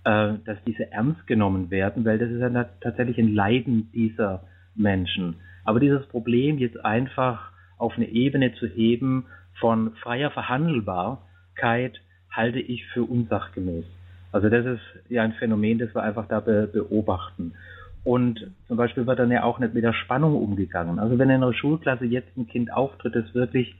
[0.04, 5.36] äh, dass diese ernst genommen werden, weil das ist ja tatsächlich ein Leiden dieser Menschen.
[5.64, 9.26] Aber dieses Problem jetzt einfach auf eine Ebene zu heben,
[9.58, 13.84] von freier Verhandelbarkeit halte ich für unsachgemäß.
[14.32, 17.52] Also das ist ja ein Phänomen, das wir einfach da be beobachten.
[18.02, 20.98] Und zum Beispiel wird dann ja auch nicht mit der Spannung umgegangen.
[20.98, 23.74] Also wenn in einer Schulklasse jetzt ein Kind auftritt, das wirklich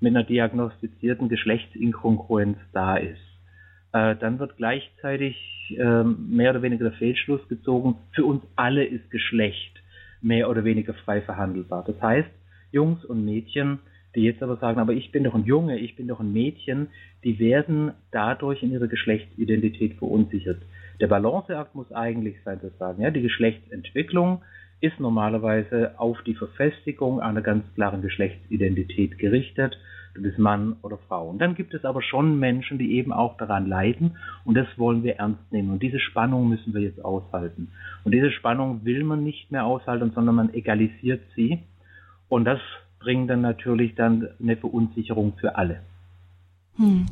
[0.00, 3.20] mit einer diagnostizierten Geschlechtsinkongruenz da ist,
[3.98, 5.36] äh, dann wird gleichzeitig
[5.76, 9.82] äh, mehr oder weniger der Fehlschluss gezogen, für uns alle ist Geschlecht
[10.20, 11.84] mehr oder weniger frei verhandelbar.
[11.86, 12.30] Das heißt,
[12.72, 13.78] Jungs und Mädchen
[14.14, 16.88] die jetzt aber sagen, aber ich bin doch ein Junge, ich bin doch ein Mädchen,
[17.24, 20.62] die werden dadurch in ihrer Geschlechtsidentität verunsichert.
[21.00, 24.42] Der Balanceakt muss eigentlich sein, zu sagen, ja, die Geschlechtsentwicklung
[24.80, 29.78] ist normalerweise auf die Verfestigung einer ganz klaren Geschlechtsidentität gerichtet.
[30.18, 31.28] Du bist Mann oder Frau.
[31.28, 35.04] Und dann gibt es aber schon Menschen, die eben auch daran leiden und das wollen
[35.04, 35.70] wir ernst nehmen.
[35.70, 37.68] Und diese Spannung müssen wir jetzt aushalten.
[38.02, 41.60] Und diese Spannung will man nicht mehr aushalten, sondern man egalisiert sie.
[42.28, 42.58] Und das
[42.98, 45.82] bringen dann natürlich dann eine Verunsicherung für alle.
[46.78, 47.06] Hm.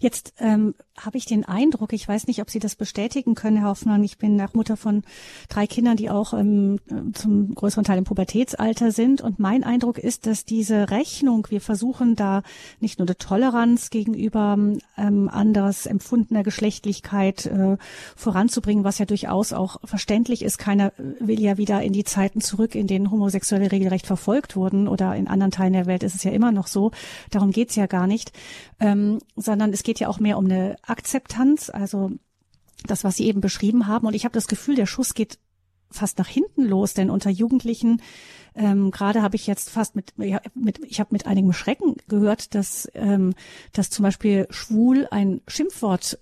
[0.00, 3.68] Jetzt ähm, habe ich den Eindruck, ich weiß nicht, ob Sie das bestätigen können, Herr
[3.68, 4.04] Hoffmann.
[4.04, 5.02] Ich bin nach Mutter von
[5.48, 6.78] drei Kindern, die auch ähm,
[7.14, 9.20] zum größeren Teil im Pubertätsalter sind.
[9.20, 12.42] Und mein Eindruck ist, dass diese Rechnung, wir versuchen da
[12.80, 14.58] nicht nur eine Toleranz gegenüber
[14.96, 17.76] ähm, anderes empfundener Geschlechtlichkeit äh,
[18.16, 20.58] voranzubringen, was ja durchaus auch verständlich ist.
[20.58, 25.14] Keiner will ja wieder in die Zeiten zurück, in denen Homosexuelle regelrecht verfolgt wurden oder
[25.16, 26.90] in anderen Teilen der Welt ist es ja immer noch so.
[27.30, 28.32] Darum geht's ja gar nicht.
[28.82, 32.12] Ähm, sondern es geht ja auch mehr um eine Akzeptanz, also
[32.86, 34.06] das, was Sie eben beschrieben haben.
[34.06, 35.38] Und ich habe das Gefühl, der Schuss geht
[35.90, 38.00] fast nach hinten los, denn unter Jugendlichen
[38.54, 42.54] ähm, gerade habe ich jetzt fast mit, ja, mit ich habe mit einigem Schrecken gehört,
[42.54, 43.34] dass ähm,
[43.72, 46.18] dass zum Beispiel schwul ein Schimpfwort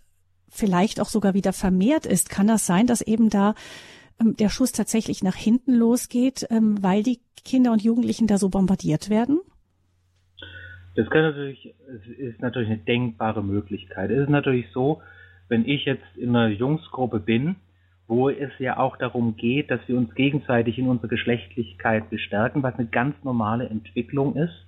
[0.48, 2.31] vielleicht auch sogar wieder vermehrt ist.
[2.31, 3.54] Kann das sein, dass eben da
[4.20, 8.48] ähm, der Schuss tatsächlich nach hinten losgeht, ähm, weil die Kinder und Jugendlichen da so
[8.48, 9.40] bombardiert werden?
[10.94, 14.11] Das kann natürlich, es ist natürlich eine denkbare Möglichkeit.
[14.11, 15.01] Es ist natürlich so,
[15.48, 17.57] wenn ich jetzt in einer Jungsgruppe bin,
[18.07, 22.74] wo es ja auch darum geht, dass wir uns gegenseitig in unserer Geschlechtlichkeit bestärken, was
[22.74, 24.66] eine ganz normale Entwicklung ist,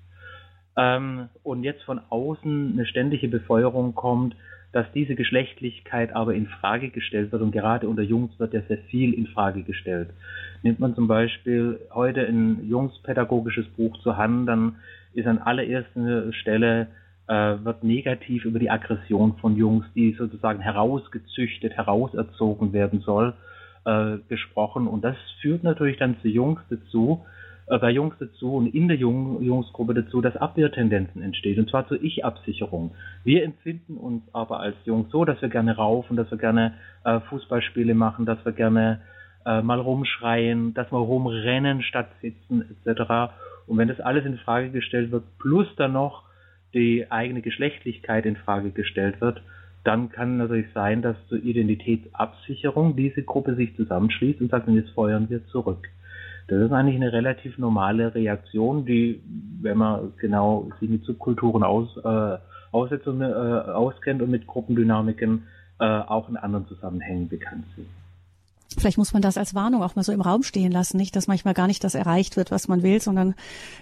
[0.76, 4.36] ähm, und jetzt von außen eine ständige Befeuerung kommt,
[4.72, 8.78] dass diese Geschlechtlichkeit aber in Frage gestellt wird und gerade unter Jungs wird ja sehr
[8.78, 10.10] viel in Frage gestellt.
[10.62, 14.76] Nimmt man zum Beispiel heute ein jungspädagogisches Buch zur Hand, dann
[15.14, 16.88] ist an allererster Stelle
[17.26, 23.34] äh, wird negativ über die Aggression von Jungs, die sozusagen herausgezüchtet, herauserzogen werden soll,
[23.84, 24.86] äh, gesprochen.
[24.86, 27.24] Und das führt natürlich dann zu Jungs dazu,
[27.78, 32.02] bei Jungs dazu und in der Jung Jungsgruppe dazu, dass Abwehrtendenzen entstehen, und zwar zur
[32.02, 32.92] Ich-Absicherung.
[33.22, 37.20] Wir empfinden uns aber als Jungs so, dass wir gerne raufen, dass wir gerne äh,
[37.20, 39.00] Fußballspiele machen, dass wir gerne
[39.46, 43.32] äh, mal rumschreien, dass wir rumrennen statt sitzen etc.
[43.66, 46.24] Und wenn das alles in Frage gestellt wird, plus dann noch
[46.74, 49.42] die eigene Geschlechtlichkeit in Frage gestellt wird,
[49.84, 55.30] dann kann natürlich sein, dass zur Identitätsabsicherung diese Gruppe sich zusammenschließt und sagt, jetzt feuern
[55.30, 55.88] wir zurück.
[56.50, 59.22] Das ist eigentlich eine relativ normale Reaktion, die,
[59.62, 62.38] wenn man genau sich mit Subkulturen aus, äh,
[62.72, 65.44] aussetzt und, äh, auskennt und mit Gruppendynamiken
[65.78, 67.86] äh, auch in anderen Zusammenhängen bekannt sind.
[68.76, 71.28] Vielleicht muss man das als Warnung auch mal so im Raum stehen lassen, nicht, dass
[71.28, 73.34] manchmal gar nicht das erreicht wird, was man will, sondern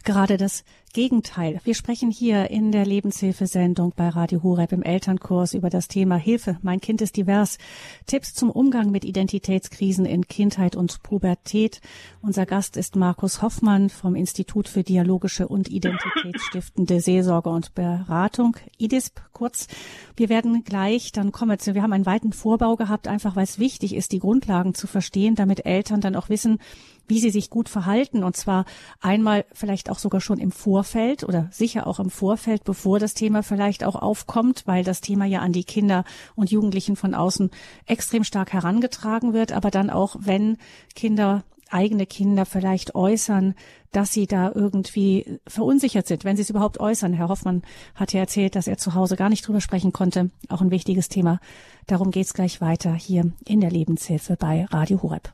[0.04, 1.60] gerade das Gegenteil.
[1.64, 6.58] Wir sprechen hier in der Lebenshilfesendung bei Radio Horeb im Elternkurs über das Thema Hilfe.
[6.62, 7.58] Mein Kind ist divers.
[8.06, 11.80] Tipps zum Umgang mit Identitätskrisen in Kindheit und Pubertät.
[12.22, 19.20] Unser Gast ist Markus Hoffmann vom Institut für dialogische und identitätsstiftende Seelsorge und Beratung, IDISP
[19.32, 19.68] kurz.
[20.16, 23.94] Wir werden gleich, dann kommen wir haben einen weiten Vorbau gehabt, einfach weil es wichtig
[23.94, 26.58] ist, die Grundlagen zu verstehen, damit Eltern dann auch wissen,
[27.08, 28.22] wie sie sich gut verhalten.
[28.22, 28.64] Und zwar
[29.00, 33.42] einmal vielleicht auch sogar schon im Vorfeld oder sicher auch im Vorfeld, bevor das Thema
[33.42, 36.04] vielleicht auch aufkommt, weil das Thema ja an die Kinder
[36.36, 37.50] und Jugendlichen von außen
[37.86, 39.52] extrem stark herangetragen wird.
[39.52, 40.58] Aber dann auch, wenn
[40.94, 43.54] Kinder eigene Kinder vielleicht äußern,
[43.92, 47.12] dass sie da irgendwie verunsichert sind, wenn sie es überhaupt äußern.
[47.12, 47.62] Herr Hoffmann
[47.94, 50.30] hat ja erzählt, dass er zu Hause gar nicht drüber sprechen konnte.
[50.48, 51.40] Auch ein wichtiges Thema.
[51.86, 55.32] Darum geht's gleich weiter hier in der Lebenshilfe bei Radio Horeb.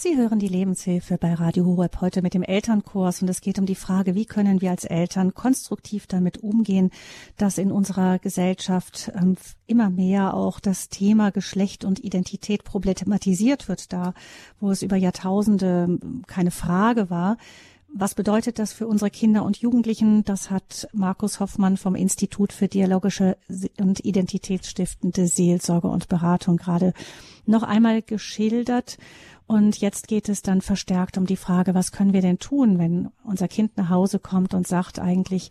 [0.00, 3.66] Sie hören die Lebenshilfe bei Radio Horeb heute mit dem Elternkurs und es geht um
[3.66, 6.92] die Frage, wie können wir als Eltern konstruktiv damit umgehen,
[7.36, 13.92] dass in unserer Gesellschaft ähm, immer mehr auch das Thema Geschlecht und Identität problematisiert wird,
[13.92, 14.14] da
[14.60, 17.36] wo es über Jahrtausende ähm, keine Frage war.
[17.92, 20.22] Was bedeutet das für unsere Kinder und Jugendlichen?
[20.22, 23.36] Das hat Markus Hoffmann vom Institut für dialogische
[23.80, 26.92] und identitätsstiftende Seelsorge und Beratung gerade
[27.46, 28.98] noch einmal geschildert.
[29.48, 33.08] Und jetzt geht es dann verstärkt um die Frage, was können wir denn tun, wenn
[33.24, 35.50] unser Kind nach Hause kommt und sagt eigentlich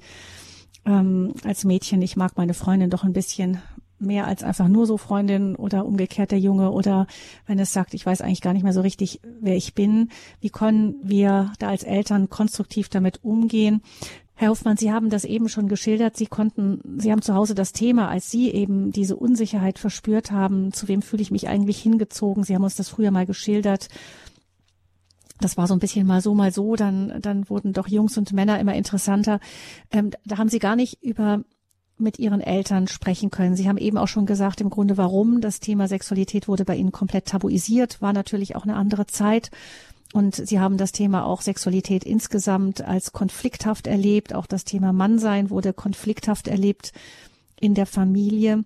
[0.85, 3.59] ähm, als Mädchen, ich mag meine Freundin doch ein bisschen
[3.97, 7.07] mehr als einfach nur so Freundin oder umgekehrt der Junge oder
[7.47, 10.09] wenn es sagt, ich weiß eigentlich gar nicht mehr so richtig, wer ich bin.
[10.39, 13.81] Wie können wir da als Eltern konstruktiv damit umgehen?
[14.39, 16.15] Herr Hoffmann, Sie haben das eben schon geschildert.
[16.15, 20.71] Sie konnten, Sie haben zu Hause das Thema, als Sie eben diese Unsicherheit verspürt haben,
[20.71, 22.43] zu wem fühle ich mich eigentlich hingezogen?
[22.43, 23.89] Sie haben uns das früher mal geschildert.
[25.39, 26.75] Das war so ein bisschen mal so, mal so.
[26.75, 29.39] Dann, dann wurden doch Jungs und Männer immer interessanter.
[29.89, 31.43] Ähm, da haben Sie gar nicht über
[31.99, 33.55] mit Ihren Eltern sprechen können.
[33.55, 35.41] Sie haben eben auch schon gesagt, im Grunde warum.
[35.41, 39.49] Das Thema Sexualität wurde bei Ihnen komplett tabuisiert, war natürlich auch eine andere Zeit.
[40.13, 44.33] Und Sie haben das Thema auch Sexualität insgesamt als konflikthaft erlebt.
[44.33, 46.93] Auch das Thema Mannsein wurde konflikthaft erlebt
[47.59, 48.63] in der Familie.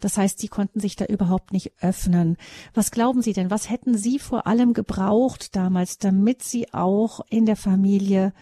[0.00, 2.36] Das heißt, Sie konnten sich da überhaupt nicht öffnen.
[2.74, 3.50] Was glauben Sie denn?
[3.50, 8.32] Was hätten Sie vor allem gebraucht damals, damit Sie auch in der Familie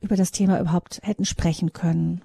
[0.00, 2.22] über das Thema überhaupt hätten sprechen können?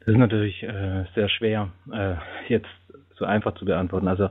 [0.00, 2.16] Das ist natürlich äh, sehr schwer, äh,
[2.48, 2.66] jetzt
[3.16, 4.08] so einfach zu beantworten.
[4.08, 4.28] Also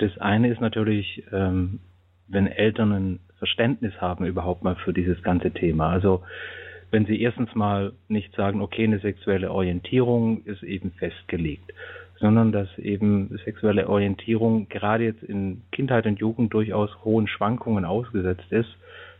[0.00, 1.80] das eine ist natürlich, ähm,
[2.26, 5.90] wenn Eltern ein Verständnis haben überhaupt mal für dieses ganze Thema.
[5.90, 6.22] Also
[6.90, 11.72] wenn sie erstens mal nicht sagen, okay, eine sexuelle Orientierung ist eben festgelegt,
[12.18, 18.50] sondern dass eben sexuelle Orientierung gerade jetzt in Kindheit und Jugend durchaus hohen Schwankungen ausgesetzt
[18.50, 18.70] ist.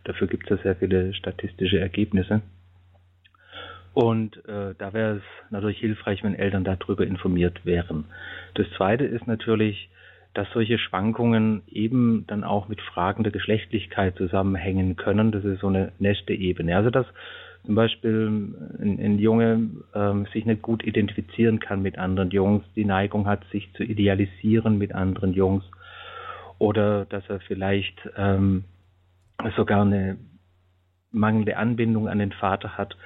[0.05, 2.41] Dafür gibt es ja sehr viele statistische Ergebnisse.
[3.93, 8.05] Und äh, da wäre es natürlich hilfreich, wenn Eltern darüber informiert wären.
[8.55, 9.89] Das Zweite ist natürlich,
[10.35, 15.33] dass solche Schwankungen eben dann auch mit Fragen der Geschlechtlichkeit zusammenhängen können.
[15.33, 16.77] Das ist so eine nächste Ebene.
[16.77, 17.07] Also dass
[17.67, 18.29] zum Beispiel
[18.81, 23.45] ein, ein Junge ähm, sich nicht gut identifizieren kann mit anderen Jungs, die Neigung hat,
[23.51, 25.65] sich zu idealisieren mit anderen Jungs
[26.59, 28.65] oder dass er vielleicht ähm,
[29.57, 30.17] sogar eine
[31.11, 32.97] mangelnde Anbindung an den Vater hat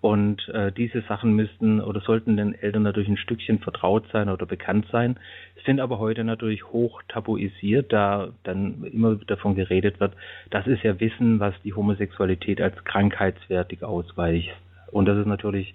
[0.00, 4.46] und äh, diese Sachen müssten oder sollten den Eltern natürlich ein Stückchen vertraut sein oder
[4.46, 5.18] bekannt sein,
[5.66, 10.14] sind aber heute natürlich hoch tabuisiert, da dann immer davon geredet wird,
[10.50, 14.50] das ist ja Wissen, was die Homosexualität als krankheitswertig ausweicht.
[14.92, 15.74] Und das ist natürlich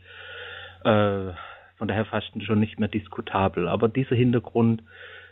[0.84, 1.32] äh,
[1.78, 3.68] von daher fast schon nicht mehr diskutabel.
[3.68, 4.84] Aber dieser Hintergrund,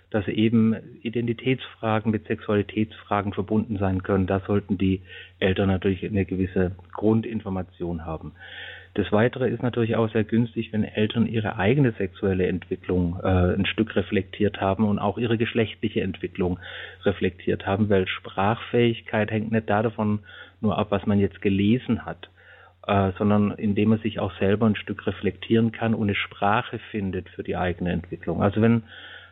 [0.10, 5.02] dass eben Identitätsfragen mit Sexualitätsfragen verbunden sein können, da sollten die
[5.40, 8.34] Eltern natürlich eine gewisse Grundinformation haben.
[8.94, 13.66] Das Weitere ist natürlich auch sehr günstig, wenn Eltern ihre eigene sexuelle Entwicklung äh, ein
[13.66, 16.60] Stück reflektiert haben und auch ihre geschlechtliche Entwicklung
[17.04, 20.20] reflektiert haben, weil Sprachfähigkeit hängt nicht davon
[20.60, 22.30] nur ab, was man jetzt gelesen hat,
[22.86, 27.30] äh, sondern indem man sich auch selber ein Stück reflektieren kann und eine Sprache findet
[27.30, 28.44] für die eigene Entwicklung.
[28.44, 28.84] Also wenn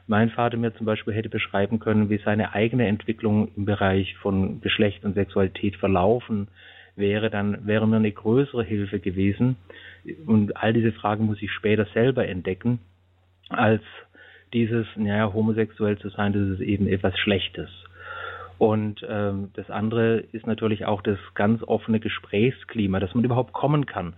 [0.07, 4.61] mein Vater mir zum Beispiel hätte beschreiben können, wie seine eigene Entwicklung im Bereich von
[4.61, 6.47] Geschlecht und Sexualität verlaufen
[6.99, 9.55] wäre, dann wäre mir eine größere Hilfe gewesen.
[10.25, 12.79] Und all diese Fragen muss ich später selber entdecken,
[13.49, 13.81] als
[14.53, 17.69] dieses, naja, homosexuell zu sein, das ist eben etwas Schlechtes.
[18.57, 23.85] Und ähm, das andere ist natürlich auch das ganz offene Gesprächsklima, dass man überhaupt kommen
[23.85, 24.13] kann.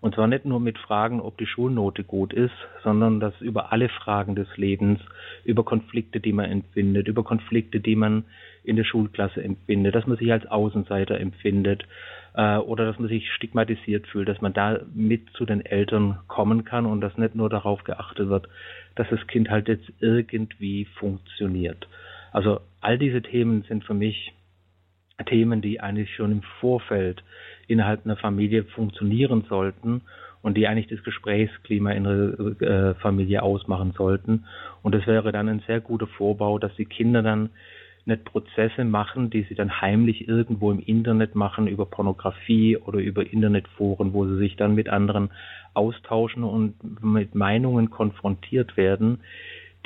[0.00, 3.88] Und zwar nicht nur mit Fragen, ob die Schulnote gut ist, sondern dass über alle
[3.88, 5.00] Fragen des Lebens,
[5.44, 8.24] über Konflikte, die man empfindet, über Konflikte, die man
[8.64, 11.84] in der Schulklasse empfindet, dass man sich als Außenseiter empfindet
[12.34, 16.64] äh, oder dass man sich stigmatisiert fühlt, dass man da mit zu den Eltern kommen
[16.64, 18.48] kann und dass nicht nur darauf geachtet wird,
[18.94, 21.88] dass das Kind halt jetzt irgendwie funktioniert.
[22.32, 24.32] Also all diese Themen sind für mich
[25.26, 27.22] Themen, die eigentlich schon im Vorfeld
[27.66, 30.02] innerhalb einer Familie funktionieren sollten
[30.42, 34.46] und die eigentlich das Gesprächsklima in der äh, Familie ausmachen sollten.
[34.82, 37.50] Und das wäre dann ein sehr guter Vorbau, dass die Kinder dann
[38.06, 43.30] nicht Prozesse machen, die sie dann heimlich irgendwo im Internet machen, über Pornografie oder über
[43.30, 45.30] Internetforen, wo sie sich dann mit anderen
[45.74, 49.20] austauschen und mit Meinungen konfrontiert werden,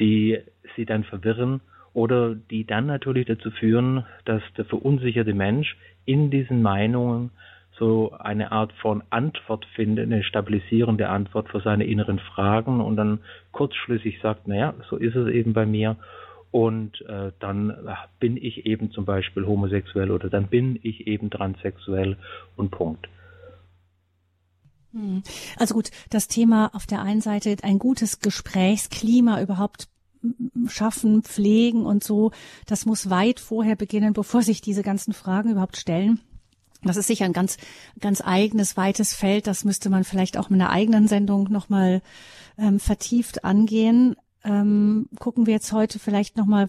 [0.01, 0.39] die
[0.77, 1.61] sie dann verwirren
[1.93, 7.31] oder die dann natürlich dazu führen, dass der verunsicherte Mensch in diesen Meinungen
[7.79, 13.19] so eine Art von Antwort findet, eine stabilisierende Antwort für seine inneren Fragen und dann
[13.53, 15.97] kurzschlüssig sagt, naja, so ist es eben bei mir
[16.55, 21.29] und äh, dann äh, bin ich eben zum Beispiel homosexuell oder dann bin ich eben
[21.29, 22.17] transsexuell
[22.55, 23.09] und Punkt.
[24.93, 25.25] Hm.
[25.59, 29.89] Also gut, das Thema auf der einen Seite ein gutes Gesprächsklima überhaupt
[30.69, 32.31] schaffen, pflegen und so,
[32.67, 36.21] das muss weit vorher beginnen, bevor sich diese ganzen Fragen überhaupt stellen.
[36.85, 37.57] Das ist sicher ein ganz,
[37.99, 39.49] ganz eigenes, weites Feld.
[39.49, 42.01] Das müsste man vielleicht auch mit einer eigenen Sendung nochmal
[42.59, 44.15] ähm, vertieft angehen.
[44.45, 46.69] Ähm, gucken wir jetzt heute vielleicht nochmal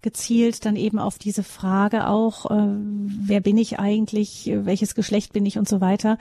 [0.00, 5.44] gezielt dann eben auf diese Frage auch, äh, wer bin ich eigentlich, welches Geschlecht bin
[5.44, 6.18] ich und so weiter.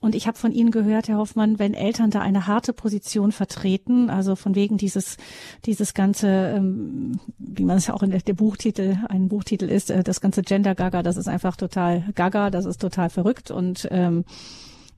[0.00, 4.08] Und ich habe von Ihnen gehört, Herr Hoffmann, wenn Eltern da eine harte Position vertreten,
[4.08, 5.18] also von wegen dieses
[5.66, 9.90] dieses ganze, ähm, wie man es ja auch in der, der Buchtitel, ein Buchtitel ist,
[9.90, 13.88] äh, das ganze Gender Gaga, das ist einfach total Gaga, das ist total verrückt und
[13.90, 14.24] ähm,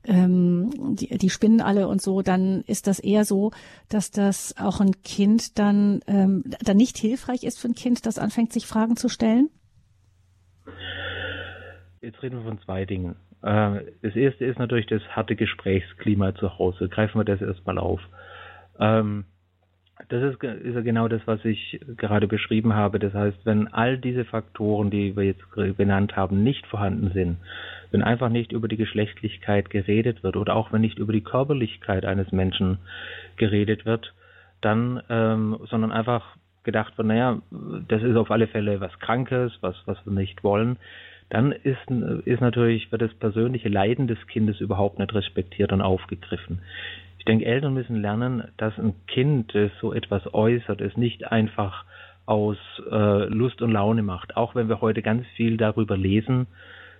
[0.05, 3.51] ähm, die, die spinnen alle und so, dann ist das eher so,
[3.89, 8.17] dass das auch ein Kind dann, ähm, dann nicht hilfreich ist für ein Kind, das
[8.17, 9.49] anfängt, sich Fragen zu stellen?
[12.01, 13.15] Jetzt reden wir von zwei Dingen.
[13.43, 16.89] Äh, das erste ist natürlich das harte Gesprächsklima zu Hause.
[16.89, 18.01] Greifen wir das erstmal auf.
[18.79, 19.25] Ähm,
[20.09, 22.99] das ist, ist ja genau das, was ich gerade beschrieben habe.
[22.99, 25.43] Das heißt, wenn all diese Faktoren, die wir jetzt
[25.77, 27.37] benannt haben, nicht vorhanden sind,
[27.91, 32.05] wenn einfach nicht über die Geschlechtlichkeit geredet wird oder auch wenn nicht über die Körperlichkeit
[32.05, 32.79] eines Menschen
[33.35, 34.13] geredet wird,
[34.61, 37.41] dann, ähm, sondern einfach gedacht wird, naja,
[37.87, 40.77] das ist auf alle Fälle was Krankes, was, was wir nicht wollen,
[41.29, 41.89] dann ist,
[42.25, 46.59] ist natürlich, wird das persönliche Leiden des Kindes überhaupt nicht respektiert und aufgegriffen.
[47.17, 51.85] Ich denke, Eltern müssen lernen, dass ein Kind, das so etwas äußert, es nicht einfach
[52.25, 52.57] aus
[52.89, 54.35] äh, Lust und Laune macht.
[54.35, 56.47] Auch wenn wir heute ganz viel darüber lesen,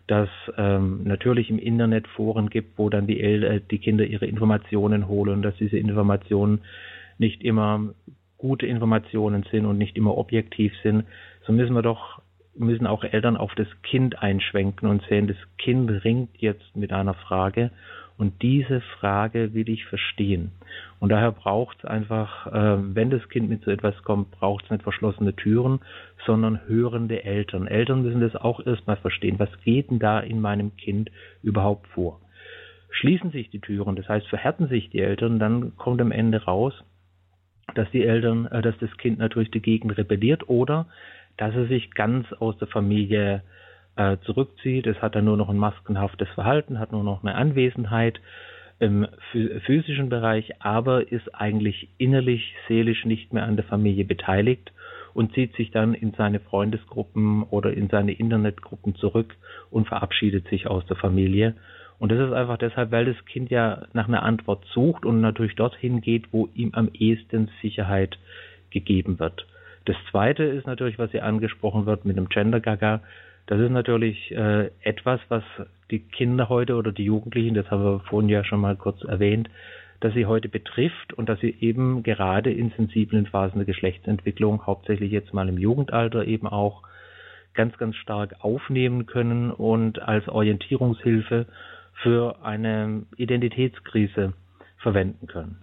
[0.07, 4.25] dass ähm, natürlich im Internet Foren gibt, wo dann die, El äh, die Kinder ihre
[4.25, 6.61] Informationen holen, dass diese Informationen
[7.17, 7.93] nicht immer
[8.37, 11.05] gute Informationen sind und nicht immer objektiv sind,
[11.45, 12.21] so müssen wir doch
[12.53, 17.13] müssen auch Eltern auf das Kind einschwenken und sehen, das Kind ringt jetzt mit einer
[17.13, 17.71] Frage
[18.21, 20.51] Und diese Frage will ich verstehen.
[20.99, 24.69] Und daher braucht es einfach, äh, wenn das Kind mit so etwas kommt, braucht es
[24.69, 25.79] nicht verschlossene Türen,
[26.27, 27.65] sondern hörende Eltern.
[27.65, 29.39] Eltern müssen das auch erstmal verstehen.
[29.39, 31.09] Was geht denn da in meinem Kind
[31.41, 32.21] überhaupt vor?
[32.91, 36.75] Schließen sich die Türen, das heißt, verhärten sich die Eltern, dann kommt am Ende raus,
[37.73, 40.85] dass die Eltern, äh, dass das Kind natürlich dagegen rebelliert oder
[41.37, 43.41] dass er sich ganz aus der Familie
[43.95, 44.87] äh, zurückzieht.
[44.87, 48.19] Es hat dann nur noch ein maskenhaftes Verhalten, hat nur noch eine Anwesenheit
[48.79, 49.07] im
[49.65, 54.71] physischen Bereich, aber ist eigentlich innerlich, seelisch nicht mehr an der Familie beteiligt
[55.13, 59.35] und zieht sich dann in seine Freundesgruppen oder in seine Internetgruppen zurück
[59.69, 61.55] und verabschiedet sich aus der Familie.
[61.99, 65.55] Und das ist einfach deshalb, weil das Kind ja nach einer Antwort sucht und natürlich
[65.55, 68.17] dorthin geht, wo ihm am ehesten Sicherheit
[68.71, 69.45] gegeben wird.
[69.85, 73.01] Das zweite ist natürlich, was hier angesprochen wird mit dem Gender Gaga.
[73.47, 75.43] Das ist natürlich äh, etwas, was
[75.89, 79.49] die Kinder heute oder die Jugendlichen, das haben wir vorhin ja schon mal kurz erwähnt,
[79.99, 85.11] dass sie heute betrifft und dass sie eben gerade in sensiblen Phasen der Geschlechtsentwicklung, hauptsächlich
[85.11, 86.83] jetzt mal im Jugendalter eben auch
[87.53, 91.45] ganz, ganz stark aufnehmen können und als Orientierungshilfe
[92.01, 94.33] für eine Identitätskrise
[94.77, 95.57] verwenden können.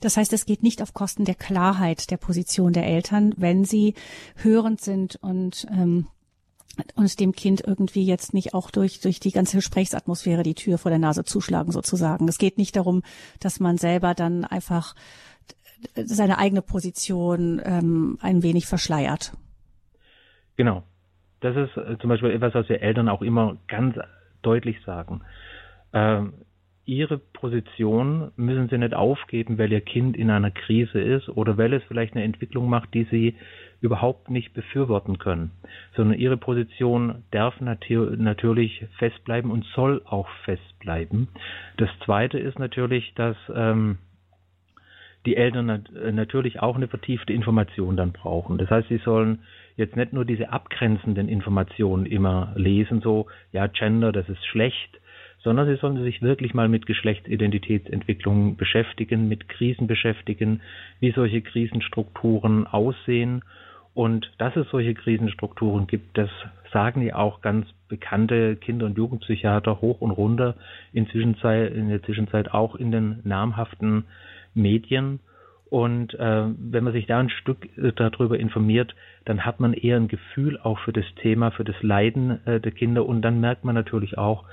[0.00, 3.94] Das heißt, es geht nicht auf Kosten der Klarheit der Position der Eltern, wenn sie
[4.36, 6.06] hörend sind und ähm,
[6.94, 10.90] und dem Kind irgendwie jetzt nicht auch durch, durch die ganze Gesprächsatmosphäre die Tür vor
[10.90, 12.26] der Nase zuschlagen sozusagen.
[12.28, 13.02] Es geht nicht darum,
[13.40, 14.94] dass man selber dann einfach
[15.94, 19.32] seine eigene Position ähm, ein wenig verschleiert.
[20.56, 20.84] Genau.
[21.40, 23.96] Das ist äh, zum Beispiel etwas, was wir Eltern auch immer ganz
[24.42, 25.22] deutlich sagen.
[25.92, 26.34] Ähm,
[26.90, 31.72] ihre Position müssen sie nicht aufgeben, weil ihr Kind in einer Krise ist oder weil
[31.72, 33.36] es vielleicht eine Entwicklung macht, die sie
[33.80, 35.52] überhaupt nicht befürworten können,
[35.94, 41.28] sondern ihre Position darf natür natürlich festbleiben und soll auch festbleiben.
[41.76, 43.98] Das Zweite ist natürlich, dass ähm,
[45.26, 48.58] die Eltern nat natürlich auch eine vertiefte Information dann brauchen.
[48.58, 49.38] Das heißt, sie sollen
[49.76, 54.99] jetzt nicht nur diese abgrenzenden Informationen immer lesen, so, ja, Gender, das ist schlecht,
[55.42, 60.60] sondern sie sollen sich wirklich mal mit Geschlechtsidentitätsentwicklung beschäftigen, mit Krisen beschäftigen,
[61.00, 63.42] wie solche Krisenstrukturen aussehen.
[63.94, 66.30] Und dass es solche Krisenstrukturen gibt, das
[66.72, 70.54] sagen ja auch ganz bekannte Kinder- und Jugendpsychiater hoch und runter,
[70.92, 74.04] in, der Zwischenzeit auch in den namhaften
[74.54, 75.20] Medien.
[75.70, 79.96] Und äh, wenn man sich da ein Stück äh, darüber informiert, dann hat man eher
[79.96, 83.06] ein Gefühl auch für das Thema, für das Leiden äh, der Kinder.
[83.06, 84.44] Und dann merkt man natürlich auch,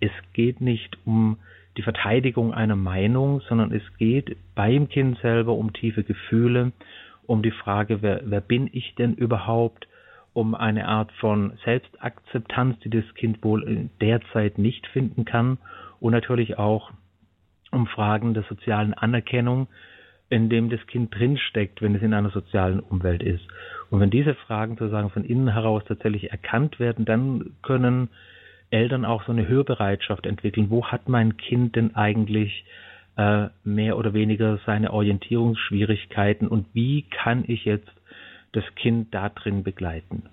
[0.00, 1.38] es geht nicht um
[1.76, 6.72] die Verteidigung einer Meinung, sondern es geht beim Kind selber um tiefe Gefühle,
[7.26, 9.86] um die Frage, wer, wer bin ich denn überhaupt,
[10.32, 15.58] um eine Art von Selbstakzeptanz, die das Kind wohl in der Zeit nicht finden kann
[15.98, 16.92] und natürlich auch
[17.70, 19.66] um Fragen der sozialen Anerkennung,
[20.28, 23.46] in dem das Kind drinsteckt, wenn es in einer sozialen Umwelt ist.
[23.90, 28.08] Und wenn diese Fragen sozusagen von innen heraus tatsächlich erkannt werden, dann können
[28.70, 30.70] Eltern auch so eine Hörbereitschaft entwickeln.
[30.70, 32.64] Wo hat mein Kind denn eigentlich
[33.16, 37.90] äh, mehr oder weniger seine Orientierungsschwierigkeiten und wie kann ich jetzt
[38.52, 40.24] das Kind da drin begleiten?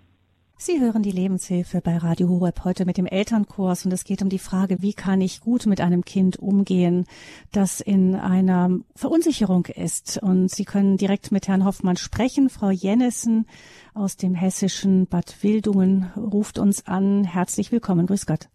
[0.66, 4.30] Sie hören die Lebenshilfe bei Radio Horeb heute mit dem Elternkurs und es geht um
[4.30, 7.04] die Frage, wie kann ich gut mit einem Kind umgehen,
[7.52, 10.20] das in einer Verunsicherung ist.
[10.24, 12.50] Und Sie können direkt mit Herrn Hoffmann sprechen.
[12.50, 13.46] Frau Jennissen
[13.94, 17.26] aus dem hessischen Bad Wildungen ruft uns an.
[17.26, 18.08] Herzlich willkommen.
[18.08, 18.48] Grüß Gott.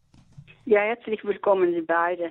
[0.68, 2.30] Ja, herzlich willkommen, Sie beide.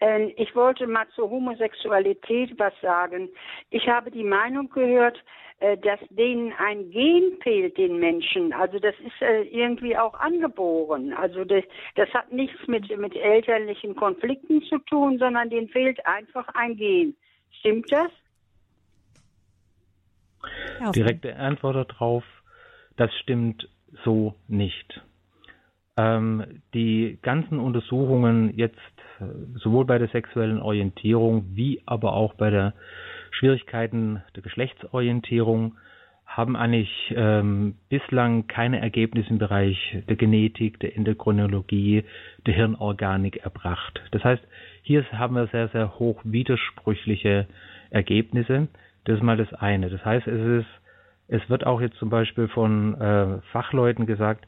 [0.00, 3.28] Ähm, ich wollte mal zur Homosexualität was sagen.
[3.70, 5.22] Ich habe die Meinung gehört,
[5.60, 8.52] äh, dass denen ein Gen fehlt, den Menschen.
[8.52, 11.12] Also das ist äh, irgendwie auch angeboren.
[11.12, 11.62] Also das,
[11.94, 17.14] das hat nichts mit, mit elterlichen Konflikten zu tun, sondern denen fehlt einfach ein Gen.
[17.60, 18.10] Stimmt das?
[20.96, 22.24] Direkte Antwort darauf,
[22.96, 23.68] das stimmt
[24.04, 25.00] so nicht.
[25.98, 28.78] Ähm, die ganzen Untersuchungen jetzt
[29.20, 29.24] äh,
[29.58, 32.72] sowohl bei der sexuellen Orientierung wie aber auch bei der
[33.32, 35.74] Schwierigkeiten der Geschlechtsorientierung
[36.24, 39.76] haben eigentlich ähm, bislang keine Ergebnisse im Bereich
[40.08, 42.04] der Genetik, der Endokrinologie,
[42.46, 44.00] der Hirnorganik erbracht.
[44.12, 44.42] Das heißt,
[44.82, 47.48] hier haben wir sehr, sehr hoch widersprüchliche
[47.90, 48.68] Ergebnisse.
[49.04, 49.90] Das ist mal das eine.
[49.90, 50.68] Das heißt, es ist,
[51.26, 54.46] es wird auch jetzt zum Beispiel von äh, Fachleuten gesagt,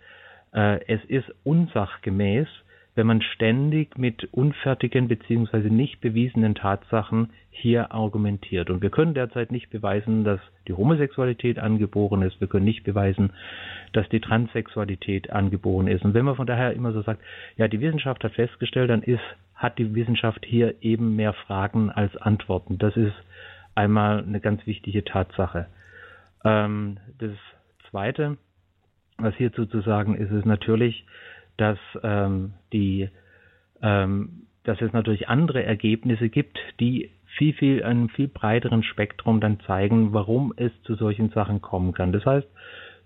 [0.52, 2.48] es ist unsachgemäß,
[2.94, 5.70] wenn man ständig mit unfertigen bzw.
[5.70, 8.70] nicht bewiesenen Tatsachen hier argumentiert.
[8.70, 12.40] Und wir können derzeit nicht beweisen, dass die Homosexualität angeboren ist.
[12.40, 13.32] Wir können nicht beweisen,
[13.92, 16.04] dass die Transsexualität angeboren ist.
[16.04, 17.22] Und wenn man von daher immer so sagt,
[17.56, 19.22] ja, die Wissenschaft hat festgestellt, dann ist,
[19.54, 22.78] hat die Wissenschaft hier eben mehr Fragen als Antworten.
[22.78, 23.14] Das ist
[23.74, 25.66] einmal eine ganz wichtige Tatsache.
[26.44, 27.32] Ähm, das
[27.90, 28.36] Zweite,
[29.22, 31.04] was hierzu zu sagen ist, ist natürlich,
[31.56, 33.08] dass ähm, die
[33.82, 39.60] ähm, dass es natürlich andere Ergebnisse gibt, die viel, viel, einem viel breiteren Spektrum dann
[39.60, 42.12] zeigen, warum es zu solchen Sachen kommen kann.
[42.12, 42.48] Das heißt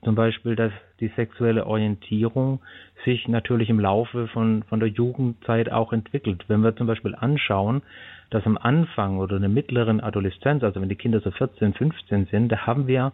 [0.03, 2.61] zum Beispiel, dass die sexuelle Orientierung
[3.05, 6.45] sich natürlich im Laufe von, von der Jugendzeit auch entwickelt.
[6.49, 7.83] Wenn wir zum Beispiel anschauen,
[8.31, 12.27] dass am Anfang oder in der mittleren Adoleszenz, also wenn die Kinder so 14, 15
[12.27, 13.13] sind, da haben wir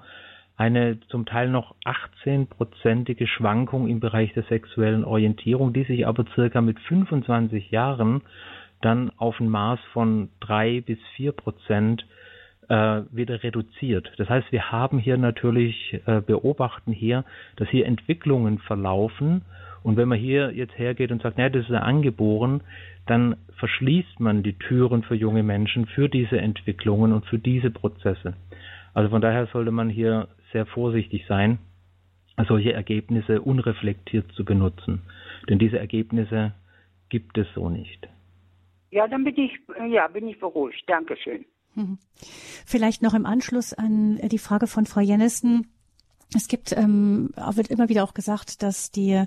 [0.60, 6.60] eine zum Teil noch 18-prozentige Schwankung im Bereich der sexuellen Orientierung, die sich aber circa
[6.60, 8.20] mit 25 Jahren
[8.82, 12.04] dann auf ein Maß von drei bis vier Prozent
[12.68, 14.12] äh, wieder reduziert.
[14.18, 17.24] Das heißt, wir haben hier natürlich, äh, beobachten hier,
[17.56, 19.40] dass hier Entwicklungen verlaufen.
[19.82, 22.60] Und wenn man hier jetzt hergeht und sagt, naja, das ist ja angeboren,
[23.06, 28.34] dann verschließt man die Türen für junge Menschen für diese Entwicklungen und für diese Prozesse.
[28.92, 31.58] Also von daher sollte man hier sehr vorsichtig sein,
[32.46, 35.02] solche Ergebnisse unreflektiert zu benutzen.
[35.48, 36.54] Denn diese Ergebnisse
[37.08, 38.08] gibt es so nicht.
[38.90, 39.52] Ja, dann bin ich,
[39.90, 40.82] ja, bin ich beruhigt.
[40.86, 41.44] Dankeschön.
[42.66, 45.68] Vielleicht noch im Anschluss an die Frage von Frau Jennissen.
[46.32, 49.24] Es gibt, ähm, wird immer wieder auch gesagt, dass die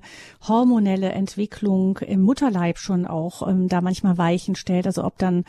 [0.48, 4.88] hormonelle Entwicklung im Mutterleib schon auch ähm, da manchmal Weichen stellt.
[4.88, 5.44] Also ob dann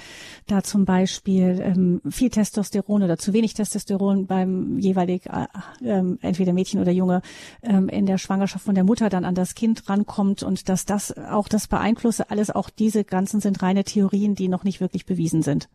[0.49, 5.47] da zum Beispiel ähm, viel Testosteron oder zu wenig Testosteron beim jeweilig äh,
[5.85, 7.23] äh, entweder Mädchen oder Junge
[7.63, 11.17] ähm, in der Schwangerschaft von der Mutter dann an das Kind rankommt und dass das
[11.17, 12.31] auch das beeinflusse.
[12.31, 15.69] Alles auch diese ganzen sind reine Theorien, die noch nicht wirklich bewiesen sind.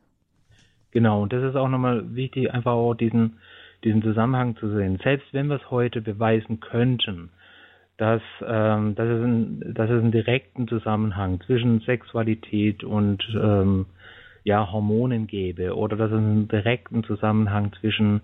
[0.92, 3.38] Genau, und das ist auch nochmal wichtig, einfach auch diesen
[3.84, 5.00] diesen Zusammenhang zu sehen.
[5.04, 7.30] Selbst wenn wir es heute beweisen könnten,
[7.98, 13.86] dass, ähm, dass, es ein, dass es einen direkten Zusammenhang zwischen Sexualität und ähm,
[14.44, 18.22] ja, Hormonen gäbe oder dass es einen direkten Zusammenhang zwischen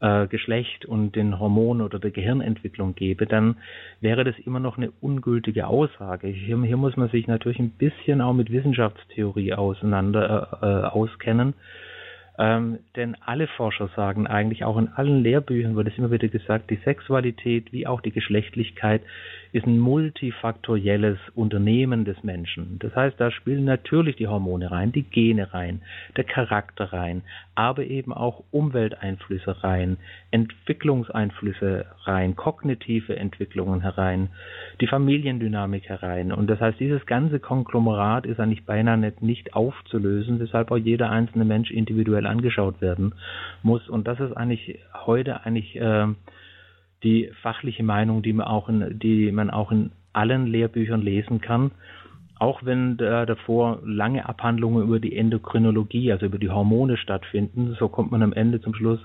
[0.00, 3.56] äh, Geschlecht und den Hormonen oder der Gehirnentwicklung gäbe, dann
[4.00, 6.28] wäre das immer noch eine ungültige Aussage.
[6.28, 11.54] Hier, hier muss man sich natürlich ein bisschen auch mit Wissenschaftstheorie auseinander äh, äh auskennen
[12.40, 16.70] ähm, denn alle Forscher sagen eigentlich, auch in allen Lehrbüchern wird es immer wieder gesagt,
[16.70, 19.02] die Sexualität wie auch die Geschlechtlichkeit
[19.52, 22.78] ist ein multifaktorielles Unternehmen des Menschen.
[22.78, 25.82] Das heißt, da spielen natürlich die Hormone rein, die Gene rein,
[26.16, 27.22] der Charakter rein,
[27.54, 29.96] aber eben auch Umwelteinflüsse rein,
[30.30, 34.28] Entwicklungseinflüsse rein, kognitive Entwicklungen herein,
[34.80, 36.32] die Familiendynamik herein.
[36.32, 41.10] Und das heißt, dieses ganze Konglomerat ist eigentlich beinahe nicht, nicht aufzulösen, weshalb auch jeder
[41.10, 43.14] einzelne Mensch individuell angeschaut werden
[43.62, 43.88] muss.
[43.88, 46.06] Und das ist eigentlich heute eigentlich äh,
[47.02, 51.70] die fachliche Meinung, die man auch in, die man auch in allen Lehrbüchern lesen kann.
[52.38, 57.88] Auch wenn da davor lange Abhandlungen über die Endokrinologie, also über die Hormone stattfinden, so
[57.88, 59.00] kommt man am Ende zum Schluss,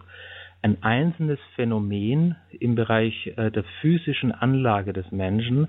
[0.62, 5.68] ein einzelnes Phänomen im Bereich äh, der physischen Anlage des Menschen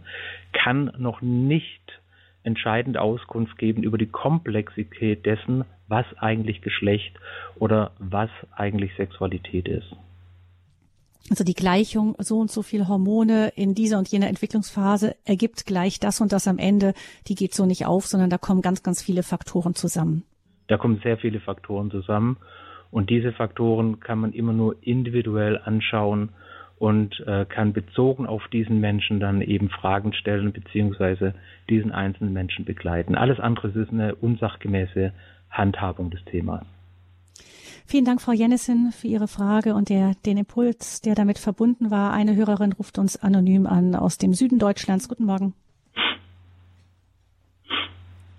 [0.53, 2.01] kann noch nicht
[2.45, 7.15] entscheidend Auskunft geben über die Komplexität dessen, was eigentlich Geschlecht
[7.57, 9.95] oder was eigentlich Sexualität ist.
[11.31, 15.99] Also die Gleichung, so und so viel Hormone in dieser und jener Entwicklungsphase ergibt gleich
[15.99, 16.95] das und das am Ende,
[17.27, 20.23] die geht so nicht auf, sondern da kommen ganz, ganz viele Faktoren zusammen.
[20.69, 22.37] Da kommen sehr viele Faktoren zusammen
[22.91, 26.31] und diese Faktoren kann man immer nur individuell anschauen
[26.79, 31.35] und äh, kann bezogen auf diesen Menschen dann eben Fragen stellen beziehungsweise
[31.71, 33.15] diesen einzelnen Menschen begleiten.
[33.15, 35.13] Alles andere ist eine unsachgemäße
[35.51, 36.65] Handhabung des Themas.
[37.89, 42.13] Vielen Dank, Frau Jennissen, für Ihre Frage und der, den Impuls, der damit verbunden war.
[42.13, 45.09] Eine Hörerin ruft uns anonym an aus dem Süden Deutschlands.
[45.09, 45.55] Guten Morgen.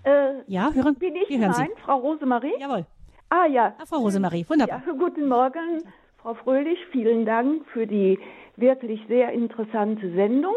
[0.04, 1.66] Äh, ja, hören, bin ich wir hören Sie.
[1.82, 2.52] Frau Rosemarie?
[2.60, 2.84] Jawohl.
[3.30, 3.74] Ah ja.
[3.78, 4.82] Ah, Frau Rosemarie, wunderbar.
[4.86, 5.82] Ja, guten Morgen,
[6.18, 6.78] Frau Fröhlich.
[6.92, 8.18] Vielen Dank für die
[8.56, 10.56] wirklich sehr interessante Sendung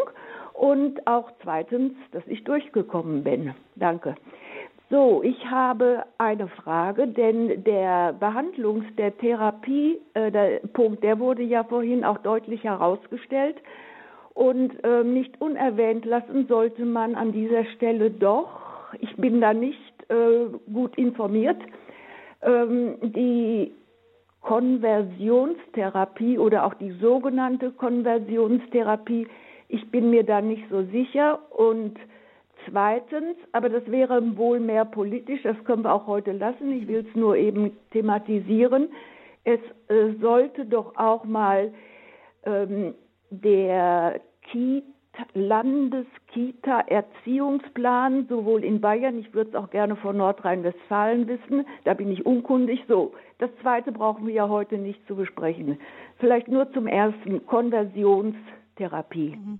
[0.54, 3.54] und auch zweitens, dass ich durchgekommen bin.
[3.76, 4.16] Danke.
[4.92, 12.04] So, ich habe eine Frage, denn der Behandlungs-, der Therapie, äh, der wurde ja vorhin
[12.04, 13.56] auch deutlich herausgestellt.
[14.34, 18.50] Und äh, nicht unerwähnt lassen sollte man an dieser Stelle doch,
[19.00, 19.80] ich bin da nicht
[20.10, 21.62] äh, gut informiert,
[22.42, 23.72] ähm, die
[24.42, 29.26] Konversionstherapie oder auch die sogenannte Konversionstherapie,
[29.70, 31.98] ich bin mir da nicht so sicher und
[32.70, 37.05] Zweitens, aber das wäre wohl mehr politisch, das können wir auch heute lassen, ich will
[37.07, 38.89] es nur eben thematisieren,
[39.43, 41.72] es äh, sollte doch auch mal
[42.45, 42.95] ähm,
[43.30, 44.88] der Kita,
[45.34, 52.26] Landeskita-Erziehungsplan, sowohl in Bayern, ich würde es auch gerne von Nordrhein-Westfalen wissen, da bin ich
[52.26, 52.86] unkundig.
[52.88, 55.78] So, das zweite brauchen wir ja heute nicht zu besprechen.
[56.18, 59.36] Vielleicht nur zum ersten, Konversionstherapie.
[59.36, 59.59] Mhm.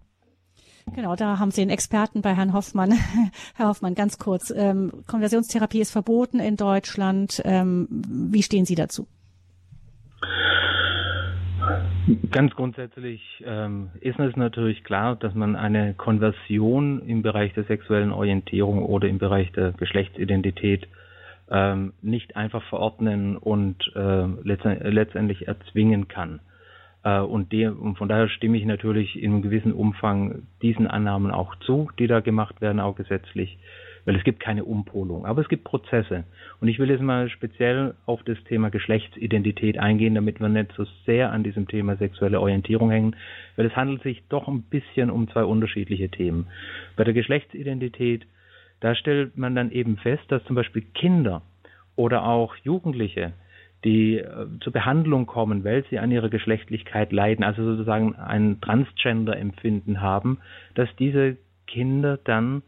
[0.94, 2.94] Genau, da haben Sie einen Experten bei Herrn Hoffmann.
[3.56, 4.54] Herr Hoffmann, ganz kurz.
[4.56, 7.42] Ähm, Konversionstherapie ist verboten in Deutschland.
[7.46, 9.08] Ähm, wie stehen Sie dazu?
[12.32, 18.12] Ganz grundsätzlich ähm, ist es natürlich klar, dass man eine Konversion im Bereich der sexuellen
[18.12, 20.88] Orientierung oder im Bereich der Geschlechtsidentität
[21.50, 26.40] ähm, nicht einfach verordnen und äh, letztendlich erzwingen kann.
[27.04, 31.32] Äh, und, de und von daher stimme ich natürlich in einem gewissen Umfang diesen Annahmen
[31.32, 33.58] auch zu, die da gemacht werden, auch gesetzlich,
[34.06, 36.24] weil es gibt keine Umpolung, aber es gibt Prozesse.
[36.60, 40.86] Und ich will jetzt mal speziell auf das Thema Geschlechtsidentität eingehen, damit wir nicht so
[41.06, 43.16] sehr an diesem Thema sexuelle Orientierung hängen,
[43.56, 46.48] weil es handelt sich doch ein bisschen um zwei unterschiedliche Themen.
[46.96, 48.26] Bei der Geschlechtsidentität,
[48.80, 51.44] da stellt man dann eben fest, dass zum Beispiel Kinder
[51.96, 53.34] oder auch Jugendliche
[53.84, 60.02] die äh, zur Behandlung kommen, weil sie an ihrer Geschlechtlichkeit leiden, also sozusagen ein Transgender-Empfinden
[60.02, 60.40] haben,
[60.76, 62.64] dass diese Kinder dann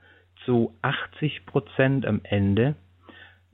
[0.45, 2.75] zu 80 Prozent am Ende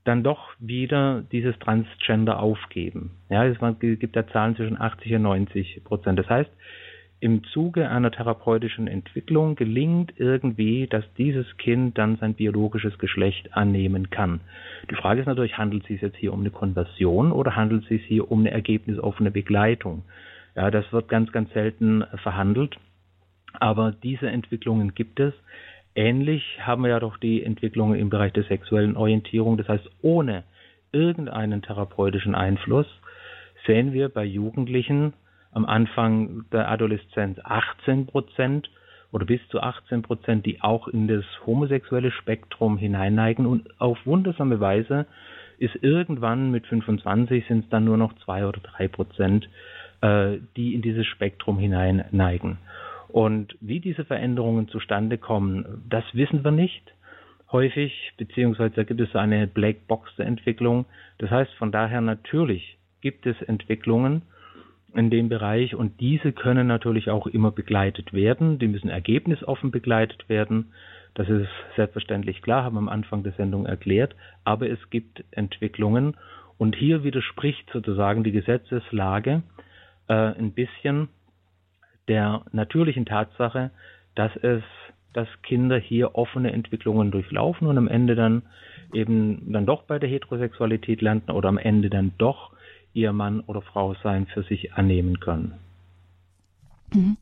[0.05, 3.11] dann doch wieder dieses Transgender aufgeben.
[3.29, 6.17] Ja, es gibt da Zahlen zwischen 80 und 90 Prozent.
[6.17, 6.49] Das heißt,
[7.21, 14.09] im Zuge einer therapeutischen Entwicklung gelingt irgendwie, dass dieses Kind dann sein biologisches Geschlecht annehmen
[14.09, 14.39] kann.
[14.89, 17.89] Die Frage ist natürlich, handelt es sich jetzt hier um eine Konversion oder handelt es
[17.89, 20.03] sich hier um eine ergebnisoffene Begleitung?
[20.55, 22.77] Ja, das wird ganz, ganz selten verhandelt.
[23.53, 25.33] Aber diese Entwicklungen gibt es.
[25.95, 29.57] Ähnlich haben wir ja doch die Entwicklungen im Bereich der sexuellen Orientierung.
[29.57, 30.43] Das heißt, ohne
[30.91, 32.87] irgendeinen therapeutischen Einfluss
[33.65, 35.13] sehen wir bei Jugendlichen
[35.51, 38.69] am Anfang der Adoleszenz 18 Prozent
[39.11, 44.59] oder bis zu 18 Prozent, die auch in das homosexuelle Spektrum hineinneigen und auf wundersame
[44.59, 45.05] Weise
[45.57, 49.49] ist irgendwann mit 25 sind es dann nur noch zwei oder drei Prozent,
[50.01, 52.57] äh, die in dieses Spektrum hineinneigen.
[53.09, 56.93] Und wie diese Veränderungen zustande kommen, das wissen wir nicht
[57.51, 60.85] häufig, beziehungsweise da gibt es eine Black Box der Entwicklung.
[61.17, 64.21] Das heißt, von daher natürlich gibt es Entwicklungen,
[64.93, 68.59] in dem Bereich und diese können natürlich auch immer begleitet werden.
[68.59, 70.71] Die müssen ergebnisoffen begleitet werden.
[71.13, 74.15] Das ist selbstverständlich klar, haben wir am Anfang der Sendung erklärt.
[74.43, 76.15] Aber es gibt Entwicklungen
[76.57, 79.43] und hier widerspricht sozusagen die Gesetzeslage
[80.07, 81.09] äh, ein bisschen
[82.07, 83.71] der natürlichen Tatsache,
[84.15, 84.63] dass es,
[85.13, 88.43] dass Kinder hier offene Entwicklungen durchlaufen und am Ende dann
[88.91, 92.51] eben dann doch bei der Heterosexualität landen oder am Ende dann doch
[92.93, 95.53] ihr Mann oder Frau sein für sich annehmen können.
[96.93, 97.17] Mhm.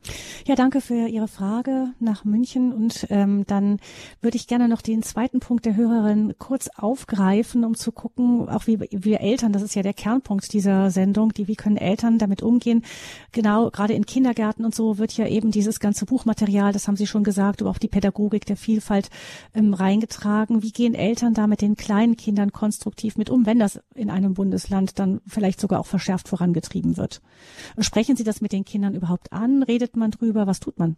[0.46, 2.72] Ja, danke für Ihre Frage nach München.
[2.72, 3.80] Und ähm, dann
[4.22, 8.68] würde ich gerne noch den zweiten Punkt der Hörerin kurz aufgreifen, um zu gucken, auch
[8.68, 12.42] wie wir Eltern, das ist ja der Kernpunkt dieser Sendung, die wie können Eltern damit
[12.42, 12.84] umgehen.
[13.32, 17.08] Genau, gerade in Kindergärten und so wird ja eben dieses ganze Buchmaterial, das haben Sie
[17.08, 19.10] schon gesagt, aber auch die Pädagogik der Vielfalt
[19.54, 20.64] ähm, reingetragen.
[20.64, 24.34] Wie gehen Eltern da mit den kleinen Kindern konstruktiv mit um, wenn das in einem
[24.34, 27.22] Bundesland dann vielleicht sogar auch verschärft vorangetrieben wird?
[27.80, 29.57] Sprechen Sie das mit den Kindern überhaupt an?
[29.64, 30.48] Redet man drüber?
[30.48, 30.98] Was tut man?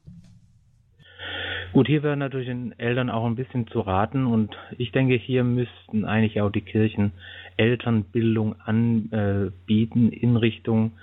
[1.72, 5.44] Gut, hier wäre natürlich den Eltern auch ein bisschen zu raten und ich denke, hier
[5.44, 7.12] müssten eigentlich auch die Kirchen
[7.58, 10.94] Elternbildung anbieten in Richtung,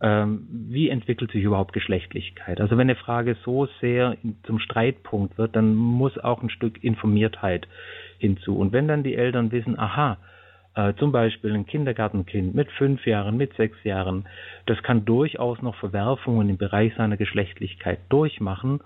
[0.00, 2.62] ähm, wie entwickelt sich überhaupt Geschlechtlichkeit.
[2.62, 7.68] Also wenn eine Frage so sehr zum Streitpunkt wird, dann muss auch ein Stück Informiertheit
[8.18, 8.56] hinzu.
[8.56, 10.16] Und wenn dann die Eltern wissen, aha,
[10.76, 14.26] äh, zum Beispiel ein Kindergartenkind mit fünf Jahren, mit sechs Jahren,
[14.66, 18.80] das kann durchaus noch Verwerfungen im Bereich seiner Geschlechtlichkeit durchmachen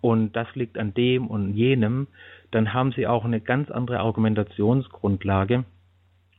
[0.00, 2.08] und das liegt an dem und jenem,
[2.50, 5.64] dann haben sie auch eine ganz andere Argumentationsgrundlage,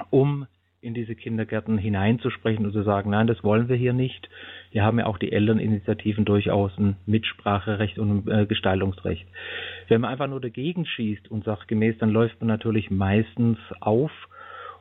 [0.10, 0.48] um
[0.82, 4.30] in diese Kindergärten hineinzusprechen und zu sagen, nein, das wollen wir hier nicht.
[4.70, 9.28] Hier haben ja auch die Elterninitiativen durchaus ein Mitspracherecht und ein äh, Gestaltungsrecht.
[9.88, 14.12] Wenn man einfach nur dagegen schießt und sagt gemäß, dann läuft man natürlich meistens auf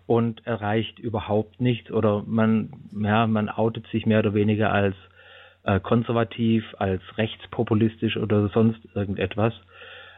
[0.06, 4.94] und erreicht überhaupt nichts oder man, ja, man outet sich mehr oder weniger als
[5.64, 9.54] äh, konservativ, als rechtspopulistisch oder sonst irgendetwas.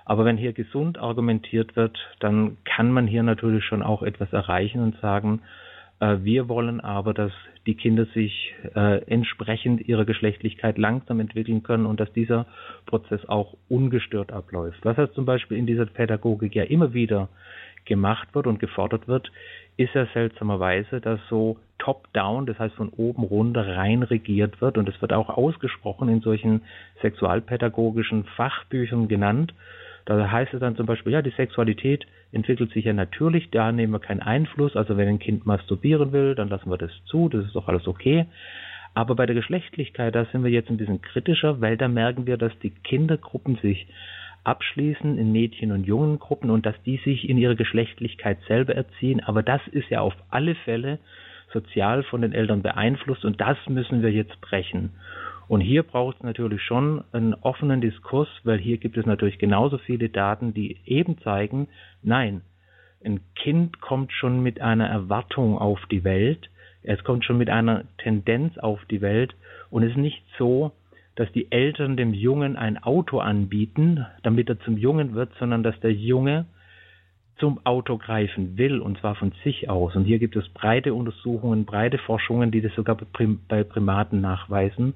[0.04, 4.80] Aber wenn hier gesund argumentiert wird, dann kann man hier natürlich schon auch etwas erreichen
[4.80, 5.40] und sagen,
[6.00, 7.32] Äh, wir wollen aber, dass
[7.66, 12.46] die Kinder sich äh, entsprechend ihrer Geschlechtlichkeit langsam entwickeln können und dass dieser
[12.86, 14.78] Prozess auch ungestört abläuft.
[14.84, 17.28] Was jetzt zum Beispiel in dieser Pädagogik ja immer wieder
[17.84, 19.30] gemacht wird und gefordert wird,
[19.76, 24.88] ist ja seltsamerweise, dass so top-down, das heißt von oben runter rein regiert wird und
[24.88, 26.62] es wird auch ausgesprochen in solchen
[27.02, 29.52] sexualpädagogischen Fachbüchern genannt.
[30.06, 33.92] Da heißt es dann zum Beispiel, ja, die Sexualität entwickelt sich ja natürlich, da nehmen
[33.92, 34.76] wir keinen Einfluss.
[34.76, 37.86] Also wenn ein Kind masturbieren will, dann lassen wir das zu, das ist doch alles
[37.86, 38.26] okay.
[38.94, 42.38] Aber bei der Geschlechtlichkeit, da sind wir jetzt ein bisschen kritischer, weil da merken wir,
[42.38, 43.86] dass die Kindergruppen sich
[44.46, 49.22] abschließen in Mädchen- und Jungengruppen und dass die sich in ihre Geschlechtlichkeit selber erziehen.
[49.24, 50.98] Aber das ist ja auf alle Fälle
[51.52, 54.90] sozial von den Eltern beeinflusst und das müssen wir jetzt brechen.
[55.48, 59.78] Und hier braucht es natürlich schon einen offenen Diskurs, weil hier gibt es natürlich genauso
[59.78, 61.68] viele Daten, die eben zeigen,
[62.02, 62.42] nein,
[63.04, 66.50] ein Kind kommt schon mit einer Erwartung auf die Welt,
[66.82, 69.34] es kommt schon mit einer Tendenz auf die Welt
[69.70, 70.72] und es ist nicht so,
[71.16, 75.78] dass die Eltern dem Jungen ein Auto anbieten, damit er zum Jungen wird, sondern dass
[75.80, 76.46] der Junge
[77.38, 79.94] zum Auto greifen will, und zwar von sich aus.
[79.94, 82.96] Und hier gibt es breite Untersuchungen, breite Forschungen, die das sogar
[83.48, 84.94] bei Primaten nachweisen.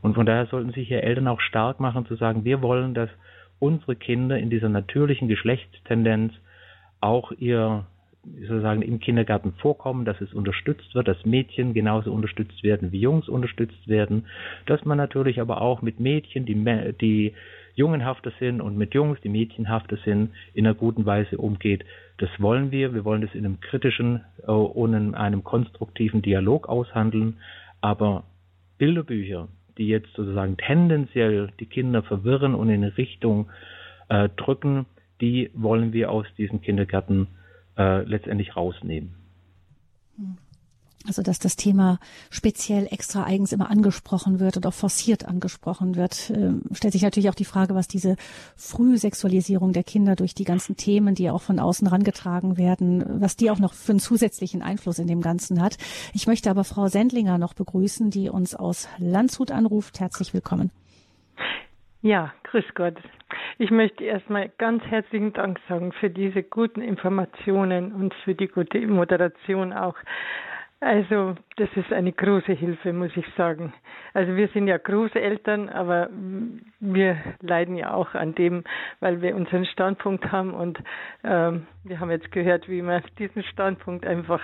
[0.00, 3.10] Und von daher sollten sich hier Eltern auch stark machen, zu sagen, wir wollen, dass
[3.58, 6.32] unsere Kinder in dieser natürlichen Geschlechtstendenz
[7.00, 7.86] auch ihr
[8.40, 13.28] sozusagen im Kindergarten vorkommen, dass es unterstützt wird, dass Mädchen genauso unterstützt werden wie Jungs
[13.28, 14.26] unterstützt werden,
[14.66, 16.54] dass man natürlich aber auch mit Mädchen, die,
[17.00, 17.34] die
[17.74, 21.84] jungenhafter sind und mit Jungs, die mädchenhafter sind, in einer guten Weise umgeht.
[22.18, 22.94] Das wollen wir.
[22.94, 27.38] Wir wollen das in einem kritischen äh, und in einem konstruktiven Dialog aushandeln.
[27.80, 28.24] Aber
[28.78, 33.50] Bilderbücher, die jetzt sozusagen tendenziell die Kinder verwirren und in eine Richtung
[34.08, 34.86] äh, drücken,
[35.20, 37.28] die wollen wir aus diesen Kindergärten
[37.76, 39.14] äh, letztendlich rausnehmen.
[40.16, 40.38] Hm.
[41.06, 41.98] Also dass das Thema
[42.30, 47.28] speziell extra eigens immer angesprochen wird und auch forciert angesprochen wird, äh, stellt sich natürlich
[47.28, 48.16] auch die Frage, was diese
[48.56, 53.50] Frühsexualisierung der Kinder durch die ganzen Themen, die auch von außen rangetragen werden, was die
[53.50, 55.76] auch noch für einen zusätzlichen Einfluss in dem Ganzen hat.
[56.14, 60.00] Ich möchte aber Frau Sendlinger noch begrüßen, die uns aus Landshut anruft.
[60.00, 60.70] Herzlich willkommen.
[62.04, 62.96] Ja, grüß Gott.
[63.56, 68.78] Ich möchte erstmal ganz herzlichen Dank sagen für diese guten Informationen und für die gute
[68.86, 69.96] Moderation auch.
[70.80, 73.72] Also das ist eine große Hilfe, muss ich sagen.
[74.12, 76.10] Also wir sind ja Großeltern, aber
[76.78, 78.64] wir leiden ja auch an dem,
[79.00, 80.78] weil wir unseren Standpunkt haben und
[81.24, 84.42] ähm, wir haben jetzt gehört, wie man diesen Standpunkt einfach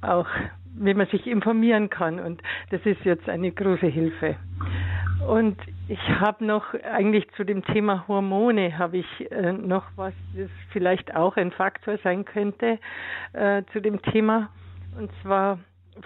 [0.00, 0.28] auch,
[0.74, 4.36] wie man sich informieren kann und das ist jetzt eine große Hilfe.
[5.28, 10.48] Und ich habe noch eigentlich zu dem Thema Hormone habe ich äh, noch was, das
[10.72, 12.78] vielleicht auch ein Faktor sein könnte
[13.34, 14.48] äh, zu dem Thema.
[14.98, 15.58] Und zwar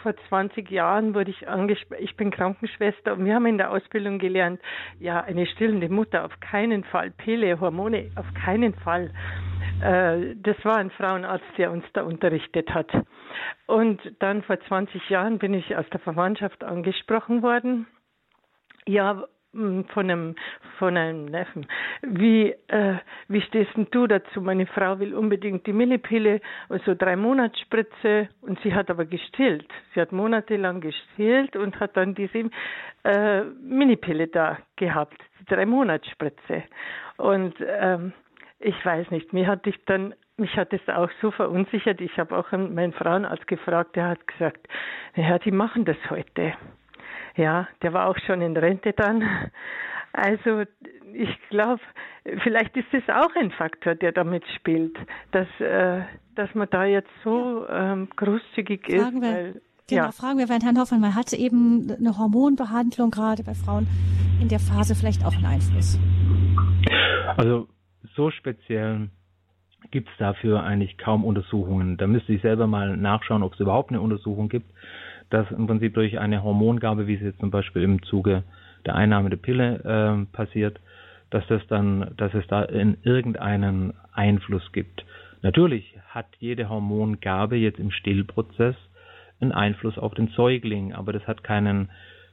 [0.03, 4.19] vor 20 Jahren wurde ich angesprochen, ich bin Krankenschwester und wir haben in der Ausbildung
[4.19, 4.61] gelernt,
[4.99, 9.11] ja, eine stillende Mutter auf keinen Fall, Pille, Hormone auf keinen Fall.
[9.81, 12.91] Äh, das war ein Frauenarzt, der uns da unterrichtet hat.
[13.67, 17.87] Und dann vor 20 Jahren bin ich aus der Verwandtschaft angesprochen worden.
[18.87, 20.35] Ja, von einem,
[20.79, 21.67] von einem Neffen.
[22.03, 22.97] Wie, äh,
[23.29, 24.41] wie stehst denn du dazu?
[24.41, 29.69] Meine Frau will unbedingt die Millipille, also drei Monatsspritze und sie hat aber gestillt.
[29.95, 32.51] Sie hat monatelang gestillt und hat dann diese
[33.05, 36.65] äh, Minipille da gehabt, die drei Monatsspritze.
[37.17, 38.13] Und ähm,
[38.61, 42.01] ich weiß nicht, mir hat ich dann mich hat es auch so verunsichert.
[42.01, 44.69] Ich habe auch meinen Frauenarzt gefragt, der hat gesagt,
[45.17, 46.55] ja, die machen das heute.
[47.39, 49.23] Ja, der war auch schon in Rente dann.
[50.11, 50.63] Also
[51.13, 51.83] ich glaube,
[52.43, 54.97] vielleicht ist es auch ein Faktor, der damit spielt,
[55.33, 56.01] dass, äh,
[56.35, 59.23] dass man da jetzt so ähm, großzügig fragen ist.
[59.23, 60.13] Wir, weil, genau, ja.
[60.13, 63.87] fragen wir Herrn Hoffmann, man hatte eben eine Hormonbehandlung gerade bei Frauen
[64.41, 66.01] in der Phase vielleicht auch einen Einfluss.
[67.37, 67.69] Also
[68.17, 69.11] so speziell
[69.91, 71.99] gibt es dafür eigentlich kaum Untersuchungen.
[71.99, 74.73] Da müsste ich selber mal nachschauen, ob es überhaupt eine Untersuchung gibt
[75.31, 78.45] dass im Prinzip durch eine Hormongabe, wie es jetzt zum Beispiel im Zuge
[78.87, 80.81] der Einnahme der Pille äh, passiert,
[81.31, 85.05] dass das dann, dass es da in irgendeinen Einfluss gibt.
[85.43, 88.77] Natürlich hat jede Hormongabe jetzt im Stillprozess
[89.41, 91.91] einen Einfluss auf den Säugling, aber das hat keinen,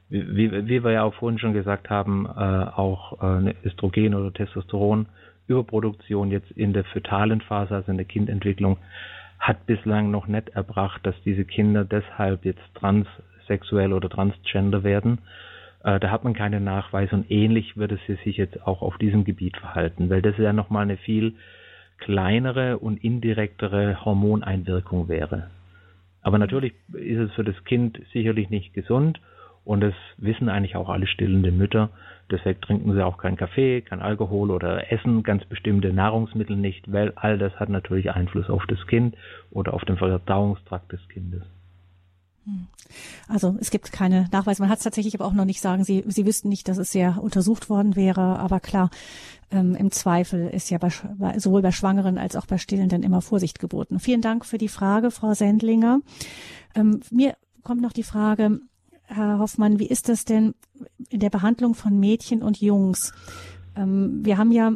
[0.08, 4.32] wie, wie wir ja auch vorhin schon gesagt haben, äh, auch äh, eine Östrogen- oder
[4.32, 8.78] Testosteron-Überproduktion jetzt in der fötalen Phase, also in der Kindentwicklung,
[9.38, 15.18] hat bislang noch nicht erbracht, dass diese Kinder deshalb jetzt transsexuell oder transgender werden.
[15.84, 19.24] Äh, da hat man keine Nachweise und ähnlich würde sie sich jetzt auch auf diesem
[19.24, 21.34] Gebiet verhalten, weil das ja nochmal eine viel
[21.98, 25.50] kleinere und indirektere Hormoneinwirkung wäre.
[26.22, 29.20] Aber natürlich ist es für das Kind sicherlich nicht gesund
[29.64, 31.90] und das wissen eigentlich auch alle stillenden Mütter.
[32.30, 37.12] Deswegen trinken sie auch keinen Kaffee, kein Alkohol oder essen ganz bestimmte Nahrungsmittel nicht, weil
[37.14, 39.16] all das hat natürlich Einfluss auf das Kind
[39.50, 41.42] oder auf den Verdauungstrakt des Kindes.
[42.44, 42.66] Hm.
[43.28, 44.62] Also es gibt keine Nachweise.
[44.62, 45.84] Man hat es tatsächlich aber auch noch nicht sagen.
[45.84, 48.38] Sie, Sie wüssten nicht, dass es sehr untersucht worden wäre.
[48.38, 48.90] Aber klar,
[49.50, 50.90] ähm, im Zweifel ist ja bei,
[51.38, 53.98] sowohl bei Schwangeren als auch bei Stillenden immer Vorsicht geboten.
[53.98, 56.00] Vielen Dank für die Frage, Frau Sendlinger.
[56.74, 58.60] Ähm, mir kommt noch die Frage,
[59.06, 60.54] Herr Hoffmann, wie ist das denn
[61.08, 63.12] in der Behandlung von Mädchen und Jungs?
[63.76, 64.72] Ähm, wir haben ja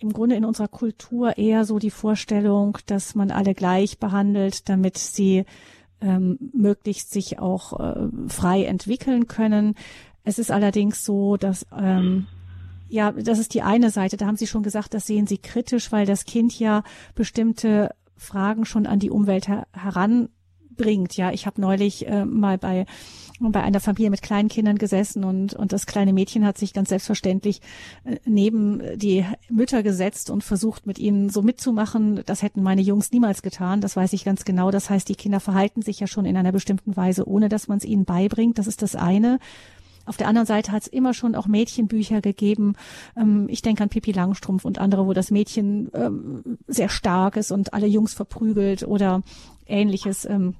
[0.00, 4.98] im Grunde in unserer Kultur eher so die Vorstellung, dass man alle gleich behandelt, damit
[4.98, 5.44] sie
[6.00, 9.74] ähm, möglichst sich auch äh, frei entwickeln können.
[10.24, 12.26] Es ist allerdings so, dass ähm,
[12.88, 14.16] ja, das ist die eine Seite.
[14.16, 16.82] Da haben Sie schon gesagt, das sehen Sie kritisch, weil das Kind ja
[17.14, 21.16] bestimmte Fragen schon an die Umwelt her heranbringt.
[21.16, 22.86] Ja, ich habe neulich äh, mal bei
[23.40, 26.90] bei einer Familie mit kleinen Kindern gesessen und, und das kleine Mädchen hat sich ganz
[26.90, 27.60] selbstverständlich
[28.04, 32.22] äh, neben die Mütter gesetzt und versucht, mit ihnen so mitzumachen.
[32.26, 33.80] Das hätten meine Jungs niemals getan.
[33.80, 34.70] Das weiß ich ganz genau.
[34.70, 37.78] Das heißt, die Kinder verhalten sich ja schon in einer bestimmten Weise, ohne dass man
[37.78, 38.58] es ihnen beibringt.
[38.58, 39.38] Das ist das eine.
[40.06, 42.74] Auf der anderen Seite hat es immer schon auch Mädchenbücher gegeben.
[43.16, 47.50] Ähm, ich denke an Pippi Langstrumpf und andere, wo das Mädchen ähm, sehr stark ist
[47.50, 49.22] und alle Jungs verprügelt oder
[49.66, 50.24] ähnliches.
[50.24, 50.54] Ähm,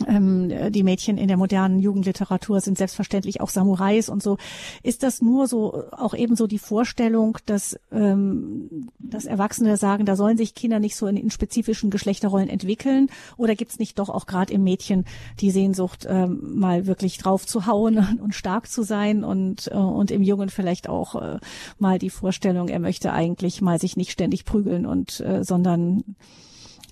[0.00, 4.38] die Mädchen in der modernen Jugendliteratur sind selbstverständlich auch Samurais und so.
[4.82, 10.16] Ist das nur so auch eben so die Vorstellung, dass, ähm, dass Erwachsene sagen, da
[10.16, 13.08] sollen sich Kinder nicht so in, in spezifischen Geschlechterrollen entwickeln?
[13.36, 15.04] Oder gibt es nicht doch auch gerade im Mädchen
[15.40, 20.10] die Sehnsucht, ähm, mal wirklich drauf zu hauen und stark zu sein und, äh, und
[20.10, 21.38] im Jungen vielleicht auch äh,
[21.78, 26.16] mal die Vorstellung, er möchte eigentlich mal sich nicht ständig prügeln und äh, sondern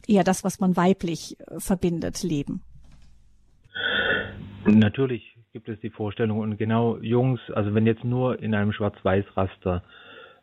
[0.07, 2.63] eher das, was man weiblich äh, verbindet, leben?
[4.67, 9.83] Natürlich gibt es die Vorstellung und genau Jungs, also wenn jetzt nur in einem Schwarz-Weiß-Raster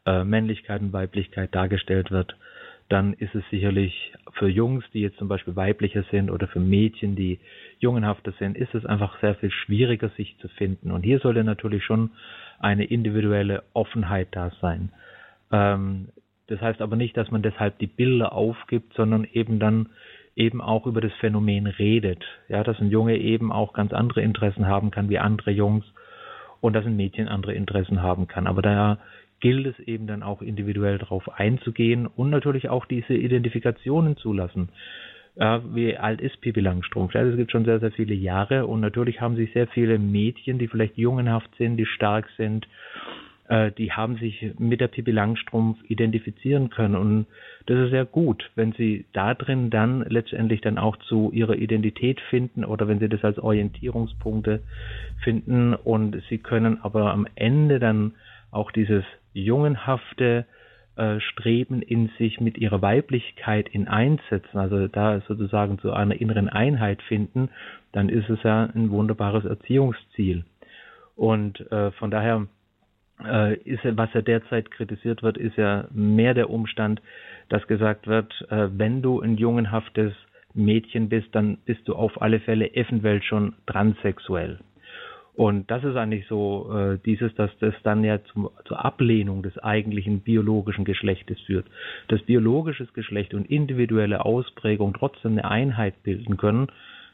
[0.05, 2.35] äh, Männlichkeit und Weiblichkeit dargestellt wird,
[2.89, 7.15] dann ist es sicherlich für Jungs, die jetzt zum Beispiel weiblicher sind oder für Mädchen,
[7.15, 7.39] die
[7.77, 10.91] jungenhafter sind, ist es einfach sehr viel schwieriger, sich zu finden.
[10.91, 12.11] Und hier sollte natürlich schon
[12.59, 14.89] eine individuelle Offenheit da sein.
[15.51, 16.09] Ähm,
[16.47, 19.89] das heißt aber nicht, dass man deshalb die Bilder aufgibt, sondern eben dann
[20.39, 22.23] eben auch über das Phänomen redet.
[22.47, 25.85] Ja, dass ein Junge eben auch ganz andere Interessen haben kann wie andere Jungs
[26.61, 28.47] und dass ein Mädchen andere Interessen haben kann.
[28.47, 28.97] Aber da
[29.41, 34.69] gilt es eben dann auch individuell darauf einzugehen und natürlich auch diese Identifikationen zulassen.
[35.35, 37.13] Ja, wie alt ist Pippi Langstrumpf?
[37.13, 40.57] Ja, das gibt schon sehr, sehr viele Jahre und natürlich haben sich sehr viele Mädchen,
[40.57, 42.67] die vielleicht jungenhaft sind, die stark sind,
[43.49, 46.95] äh, die haben sich mit der Pippi Langstrumpf identifizieren können.
[46.95, 47.25] Und
[47.65, 52.21] das ist sehr gut, wenn sie da drin dann letztendlich dann auch zu ihrer Identität
[52.29, 54.61] finden oder wenn sie das als Orientierungspunkte
[55.23, 58.13] finden und sie können aber am Ende dann
[58.51, 60.45] auch dieses jungenhafte
[60.95, 66.49] äh, Streben in sich mit ihrer Weiblichkeit in einsetzen, also da sozusagen zu einer inneren
[66.49, 67.49] Einheit finden,
[67.93, 70.45] dann ist es ja ein wunderbares Erziehungsziel.
[71.15, 72.47] Und äh, von daher
[73.65, 77.01] ist, was ja derzeit kritisiert wird, ist ja mehr der Umstand,
[77.49, 80.13] dass gesagt wird, äh, wenn du ein jungenhaftes
[80.53, 84.59] Mädchen bist, dann bist du auf alle Fälle eventuell schon transsexuell.
[85.35, 89.57] Und das ist eigentlich so äh, dieses, dass das dann ja zum, zur Ablehnung des
[89.57, 91.65] eigentlichen biologischen Geschlechtes führt.
[92.09, 96.67] Dass biologisches Geschlecht und individuelle Ausprägung trotzdem eine Einheit bilden können,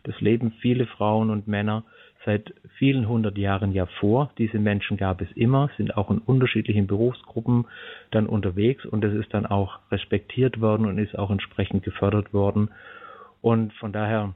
[0.03, 1.83] das leben viele Frauen und Männer
[2.25, 4.31] seit vielen hundert Jahren ja vor.
[4.37, 7.65] Diese Menschen gab es immer, sind auch in unterschiedlichen Berufsgruppen
[8.11, 12.69] dann unterwegs und es ist dann auch respektiert worden und ist auch entsprechend gefördert worden.
[13.41, 14.35] Und von daher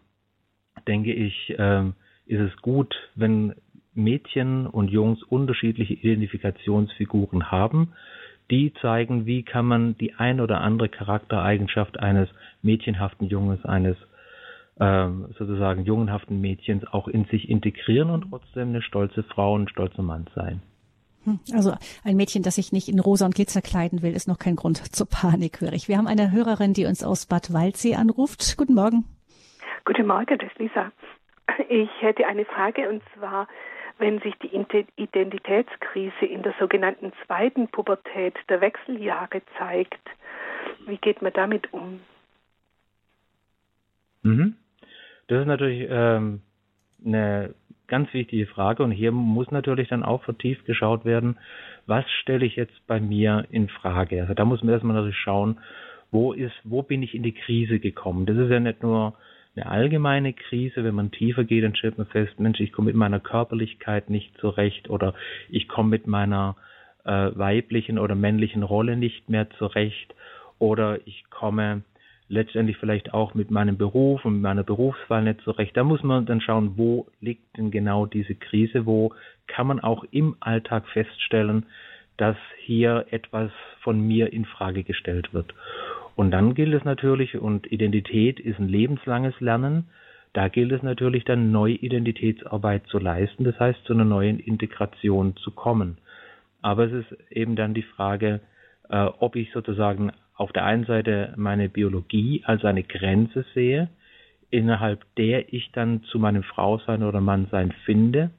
[0.87, 1.85] denke ich, äh,
[2.27, 3.55] ist es gut, wenn
[3.95, 7.93] Mädchen und Jungs unterschiedliche Identifikationsfiguren haben,
[8.51, 12.29] die zeigen, wie kann man die ein oder andere Charaktereigenschaft eines
[12.61, 13.97] mädchenhaften Junges, eines
[14.79, 19.67] ähm, sozusagen jungenhaften Mädchens auch in sich integrieren und trotzdem eine stolze Frau und ein
[19.69, 20.61] stolzer Mann sein.
[21.25, 21.73] Hm, also
[22.05, 24.77] ein Mädchen, das sich nicht in rosa und Glitzer kleiden will, ist noch kein Grund
[24.95, 25.87] zur Panik, höre ich.
[25.87, 28.57] Wir haben eine Hörerin, die uns aus Bad Waldsee anruft.
[28.57, 29.05] Guten Morgen.
[29.85, 30.91] Guten Morgen, das ist Lisa.
[31.67, 33.47] Ich hätte eine Frage und zwar,
[33.97, 34.55] wenn sich die
[34.95, 39.99] Identitätskrise in der sogenannten zweiten Pubertät der Wechseljahre zeigt,
[40.87, 41.99] wie geht man damit um?
[44.21, 44.55] Mhm.
[45.29, 46.41] Das ist natürlich ähm,
[47.05, 47.53] eine
[47.87, 51.37] ganz wichtige Frage und hier muss natürlich dann auch vertieft geschaut werden,
[51.85, 54.21] was stelle ich jetzt bei mir in Frage.
[54.21, 55.59] Also da muss man erstmal natürlich schauen,
[56.11, 58.25] wo ist, wo bin ich in die Krise gekommen.
[58.25, 59.13] Das ist ja nicht nur
[59.55, 60.83] eine allgemeine Krise.
[60.83, 64.35] Wenn man tiefer geht, dann stellt man fest, Mensch, ich komme mit meiner Körperlichkeit nicht
[64.39, 65.13] zurecht oder
[65.49, 66.55] ich komme mit meiner
[67.05, 70.15] äh, weiblichen oder männlichen Rolle nicht mehr zurecht
[70.57, 71.83] oder ich komme
[72.29, 75.75] letztendlich vielleicht auch mit meinem Beruf und meiner Berufswahl nicht zurecht.
[75.75, 79.13] Da muss man dann schauen, wo liegt denn genau diese Krise, wo
[79.47, 81.65] kann man auch im Alltag feststellen,
[82.17, 83.51] dass hier etwas
[83.81, 85.53] von mir in Frage gestellt wird.
[86.15, 89.89] Und dann gilt es natürlich, und Identität ist ein lebenslanges Lernen,
[90.33, 95.35] da gilt es natürlich dann neue Identitätsarbeit zu leisten, das heißt zu einer neuen Integration
[95.37, 95.97] zu kommen.
[96.61, 98.41] Aber es ist eben dann die Frage,
[98.89, 103.89] äh, ob ich sozusagen auf der einen Seite meine Biologie als eine Grenze sehe,
[104.49, 108.31] innerhalb der ich dann zu meinem Frausein oder Mannsein finde,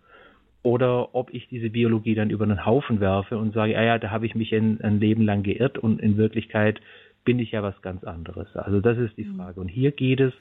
[0.63, 4.11] oder ob ich diese Biologie dann über den Haufen werfe und sage, ah ja, da
[4.11, 6.81] habe ich mich ein, ein Leben lang geirrt und in Wirklichkeit
[7.25, 8.55] bin ich ja was ganz anderes.
[8.57, 9.37] Also das ist die mhm.
[9.37, 9.61] Frage.
[9.61, 10.33] Und hier geht es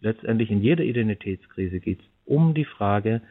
[0.00, 3.22] letztendlich in jeder Identitätskrise geht es um die Frage,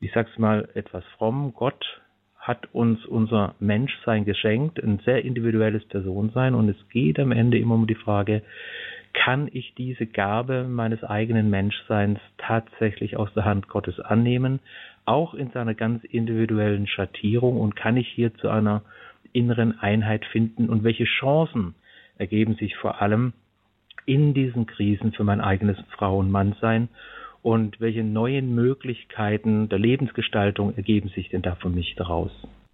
[0.00, 2.01] ich sag's mal etwas fromm, Gott
[2.42, 7.76] hat uns unser Menschsein geschenkt, ein sehr individuelles Personsein und es geht am Ende immer
[7.76, 8.42] um die Frage,
[9.12, 14.58] kann ich diese Gabe meines eigenen Menschseins tatsächlich aus der Hand Gottes annehmen,
[15.04, 17.60] auch in seiner ganz individuellen Schattierung?
[17.60, 18.82] Und kann ich hier zu einer
[19.32, 20.68] inneren Einheit finden?
[20.68, 21.74] Und welche Chancen
[22.18, 23.34] ergeben sich vor allem
[24.04, 26.88] in diesen Krisen für mein eigenes Frau- und Mannsein
[27.42, 32.30] und welche neuen Möglichkeiten der Lebensgestaltung ergeben sich denn da für mich daraus?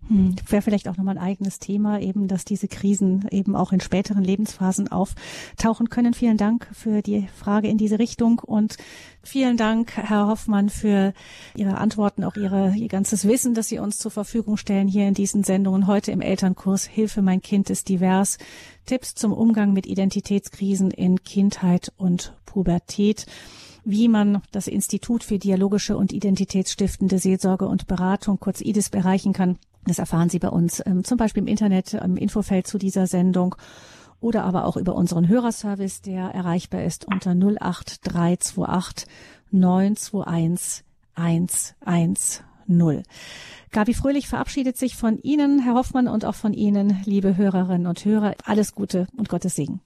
[0.08, 3.80] Hm, Wäre vielleicht auch nochmal ein eigenes Thema, eben, dass diese Krisen eben auch in
[3.80, 6.14] späteren Lebensphasen auftauchen können.
[6.14, 8.76] Vielen Dank für die Frage in diese Richtung und
[9.22, 11.12] vielen Dank, Herr Hoffmann, für
[11.54, 15.14] Ihre Antworten, auch Ihre, Ihr ganzes Wissen, das Sie uns zur Verfügung stellen hier in
[15.14, 15.86] diesen Sendungen.
[15.86, 18.38] Heute im Elternkurs Hilfe, mein Kind ist divers.
[18.86, 23.26] Tipps zum Umgang mit Identitätskrisen in Kindheit und Pubertät
[23.88, 29.56] wie man das Institut für dialogische und identitätsstiftende Seelsorge und Beratung, kurz IDIS, erreichen kann.
[29.86, 33.54] Das erfahren Sie bei uns ähm, zum Beispiel im Internet, im Infofeld zu dieser Sendung
[34.20, 39.08] oder aber auch über unseren Hörerservice, der erreichbar ist unter 08328
[39.52, 40.84] 921
[41.14, 43.04] 110.
[43.70, 48.04] Gabi Fröhlich verabschiedet sich von Ihnen, Herr Hoffmann, und auch von Ihnen, liebe Hörerinnen und
[48.04, 48.34] Hörer.
[48.44, 49.80] Alles Gute und Gottes Segen.